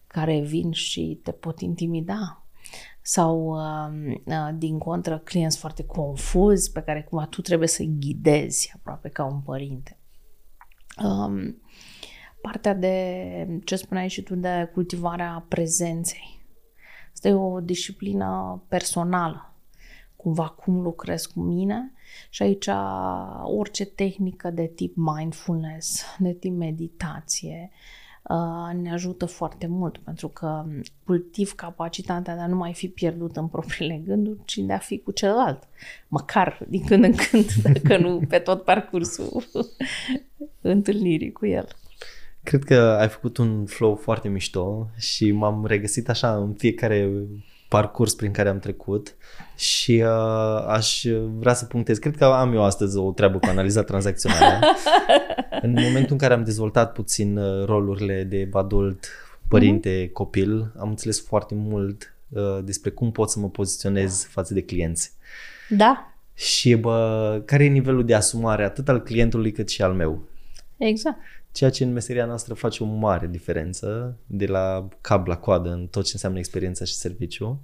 [0.07, 2.41] care vin și te pot intimida
[3.09, 8.71] sau um, uh, din contră clienți foarte confuzi pe care cumva tu trebuie să-i ghidezi
[8.75, 9.97] aproape ca un părinte.
[11.03, 11.61] Um,
[12.41, 16.45] partea de ce spuneai și tu de cultivarea prezenței
[17.13, 19.55] Asta e o disciplină personală.
[20.15, 21.93] Cumva cum lucrez cu mine
[22.29, 22.69] și aici
[23.43, 28.06] orice tehnică de tip mindfulness, de tip meditație, uh,
[28.81, 30.65] ne ajută foarte mult pentru că
[31.05, 34.99] cultiv capacitatea de a nu mai fi pierdut în propriile gânduri, ci de a fi
[34.99, 35.63] cu celălalt.
[36.07, 39.43] Măcar din când în când, dacă nu pe tot parcursul
[40.61, 41.67] întâlnirii cu el.
[42.43, 47.11] Cred că ai făcut un flow foarte mișto și m-am regăsit așa în fiecare
[47.67, 49.15] parcurs prin care am trecut
[49.55, 51.03] și uh, aș
[51.39, 51.97] vrea să punctez.
[51.97, 54.59] Cred că am eu astăzi o treabă cu analiza tranzacțională.
[55.61, 59.07] în momentul în care am dezvoltat puțin uh, rolurile de adult,
[59.47, 60.11] părinte, mm-hmm.
[60.11, 65.11] copil, am înțeles foarte mult uh, despre cum pot să mă poziționez față de clienți.
[65.69, 66.11] Da.
[66.33, 70.27] Și bă, care e nivelul de asumare atât al clientului cât și al meu.
[70.77, 71.17] Exact
[71.51, 75.87] ceea ce în meseria noastră face o mare diferență de la cap la coadă în
[75.87, 77.61] tot ce înseamnă experiența și serviciu.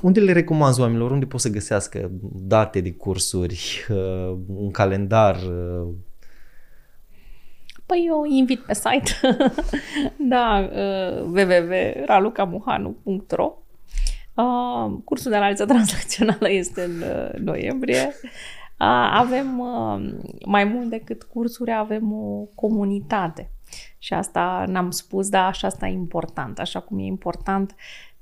[0.00, 1.10] Unde le recomand oamenilor?
[1.10, 5.36] Unde pot să găsească date de cursuri, uh, un calendar?
[5.36, 5.88] Uh?
[7.86, 9.10] Păi eu invit pe site,
[10.32, 13.54] da, uh, www.ralucamuhanu.ro
[15.04, 17.04] Cursul de analiză tranzacțională este în
[17.44, 18.14] noiembrie.
[19.12, 19.62] Avem
[20.46, 23.50] mai mult decât cursuri, avem o comunitate.
[23.98, 26.58] Și asta n-am spus, dar așa asta e important.
[26.58, 27.74] Așa cum e important,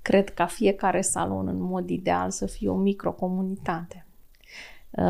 [0.02, 4.02] cred ca fiecare salon în mod ideal să fie o microcomunitate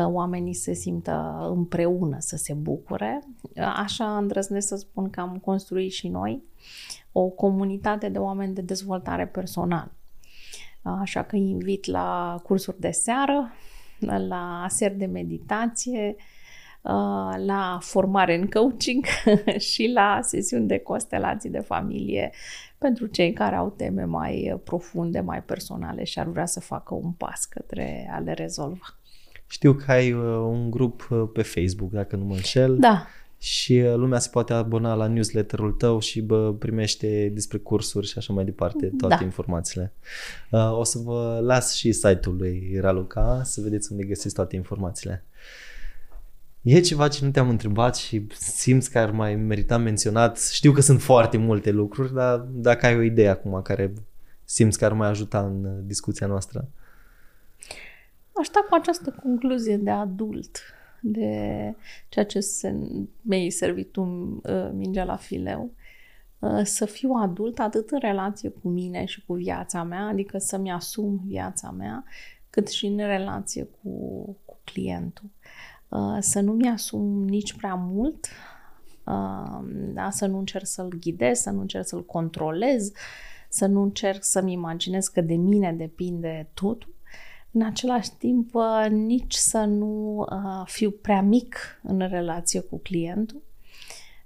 [0.05, 3.23] oamenii se simtă împreună, să se bucure.
[3.75, 6.43] Așa îndrăznesc să spun că am construit și noi
[7.11, 9.91] o comunitate de oameni de dezvoltare personală.
[10.81, 13.51] Așa că invit la cursuri de seară,
[13.99, 16.15] la ser de meditație,
[16.81, 19.05] uh, la formare în coaching
[19.71, 22.31] și la sesiuni de constelații de familie
[22.77, 27.11] pentru cei care au teme mai profunde, mai personale și ar vrea să facă un
[27.11, 28.97] pas către a le rezolva.
[29.47, 32.77] Știu că ai uh, un grup uh, pe Facebook, dacă nu mă înșel.
[32.77, 33.07] Da
[33.41, 38.17] și uh, lumea se poate abona la newsletterul tău și bă, primește despre cursuri și
[38.17, 39.23] așa mai departe toate da.
[39.23, 39.93] informațiile.
[40.51, 45.23] Uh, o să vă las și site-ul lui Raluca să vedeți unde găsiți toate informațiile.
[46.61, 50.39] E ceva ce nu te-am întrebat și simți că ar mai merita menționat?
[50.39, 53.93] Știu că sunt foarte multe lucruri, dar dacă ai o idee acum care
[54.45, 56.67] simți că ar mai ajuta în uh, discuția noastră.
[58.33, 60.57] Aș sta cu această concluzie de adult
[61.01, 61.75] de
[62.09, 62.75] ceea ce se,
[63.21, 65.71] mi-ai servit tu uh, mingea la fileu,
[66.39, 70.71] uh, să fiu adult atât în relație cu mine și cu viața mea, adică să-mi
[70.71, 72.03] asum viața mea,
[72.49, 73.89] cât și în relație cu,
[74.45, 75.29] cu clientul.
[75.89, 78.27] Uh, să nu mi-asum nici prea mult,
[79.93, 80.09] da?
[80.09, 82.91] să nu încerc să-l ghidez, să nu încerc să-l controlez,
[83.49, 86.95] să nu încerc să-mi imaginez că de mine depinde totul,
[87.51, 93.41] în același timp uh, nici să nu uh, fiu prea mic în relație cu clientul,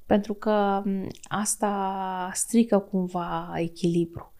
[0.05, 4.33] pentru că um, asta strică cumva echilibru.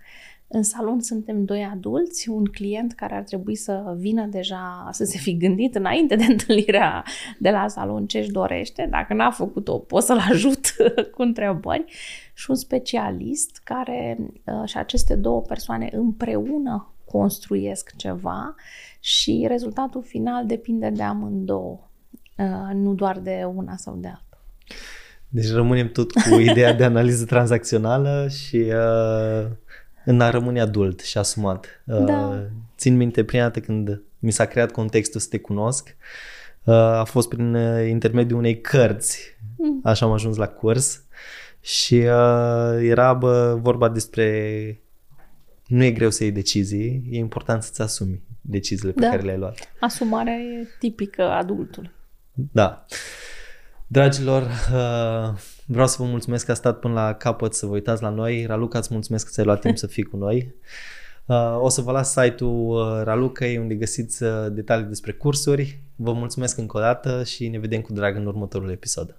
[0.55, 5.17] În salon suntem doi adulți, un client care ar trebui să vină deja, să se
[5.17, 7.03] fi gândit înainte de întâlnirea
[7.39, 8.88] de la salon ce își dorește.
[8.89, 10.75] Dacă n-a făcut-o, pot să-l ajut
[11.15, 11.86] cu întrebări.
[12.34, 18.55] Și un specialist care uh, și aceste două persoane împreună construiesc ceva
[18.99, 21.80] și rezultatul final depinde de amândouă,
[22.38, 24.43] uh, nu doar de una sau de alta.
[25.30, 29.47] Deci rămânem tot cu ideea de analiză tranzacțională și uh,
[30.05, 31.66] în a rămâne adult și asumat.
[31.86, 32.47] Uh, da.
[32.78, 35.95] Țin minte prima dată când mi s-a creat contextul să te cunosc,
[36.64, 39.80] uh, a fost prin uh, intermediul unei cărți, mm.
[39.84, 41.03] așa am ajuns la curs
[41.59, 44.82] și uh, era bă, vorba despre
[45.68, 49.09] nu e greu să iei decizii, e important să-ți asumi deciziile pe da.
[49.09, 49.74] care le-ai luat.
[49.80, 51.91] Asumarea e tipică adultului.
[52.34, 52.86] Da.
[53.88, 58.01] Dragilor, uh, vreau să vă mulțumesc că a stat până la capăt să vă uitați
[58.01, 58.45] la noi.
[58.45, 60.53] Raluca, îți mulțumesc că ți-ai luat timp să fii cu noi.
[61.26, 65.80] Uh, o să vă las site-ul uh, Ralucăi unde găsiți detalii despre cursuri.
[65.95, 69.16] Vă mulțumesc încă o dată și ne vedem cu drag în următorul episod.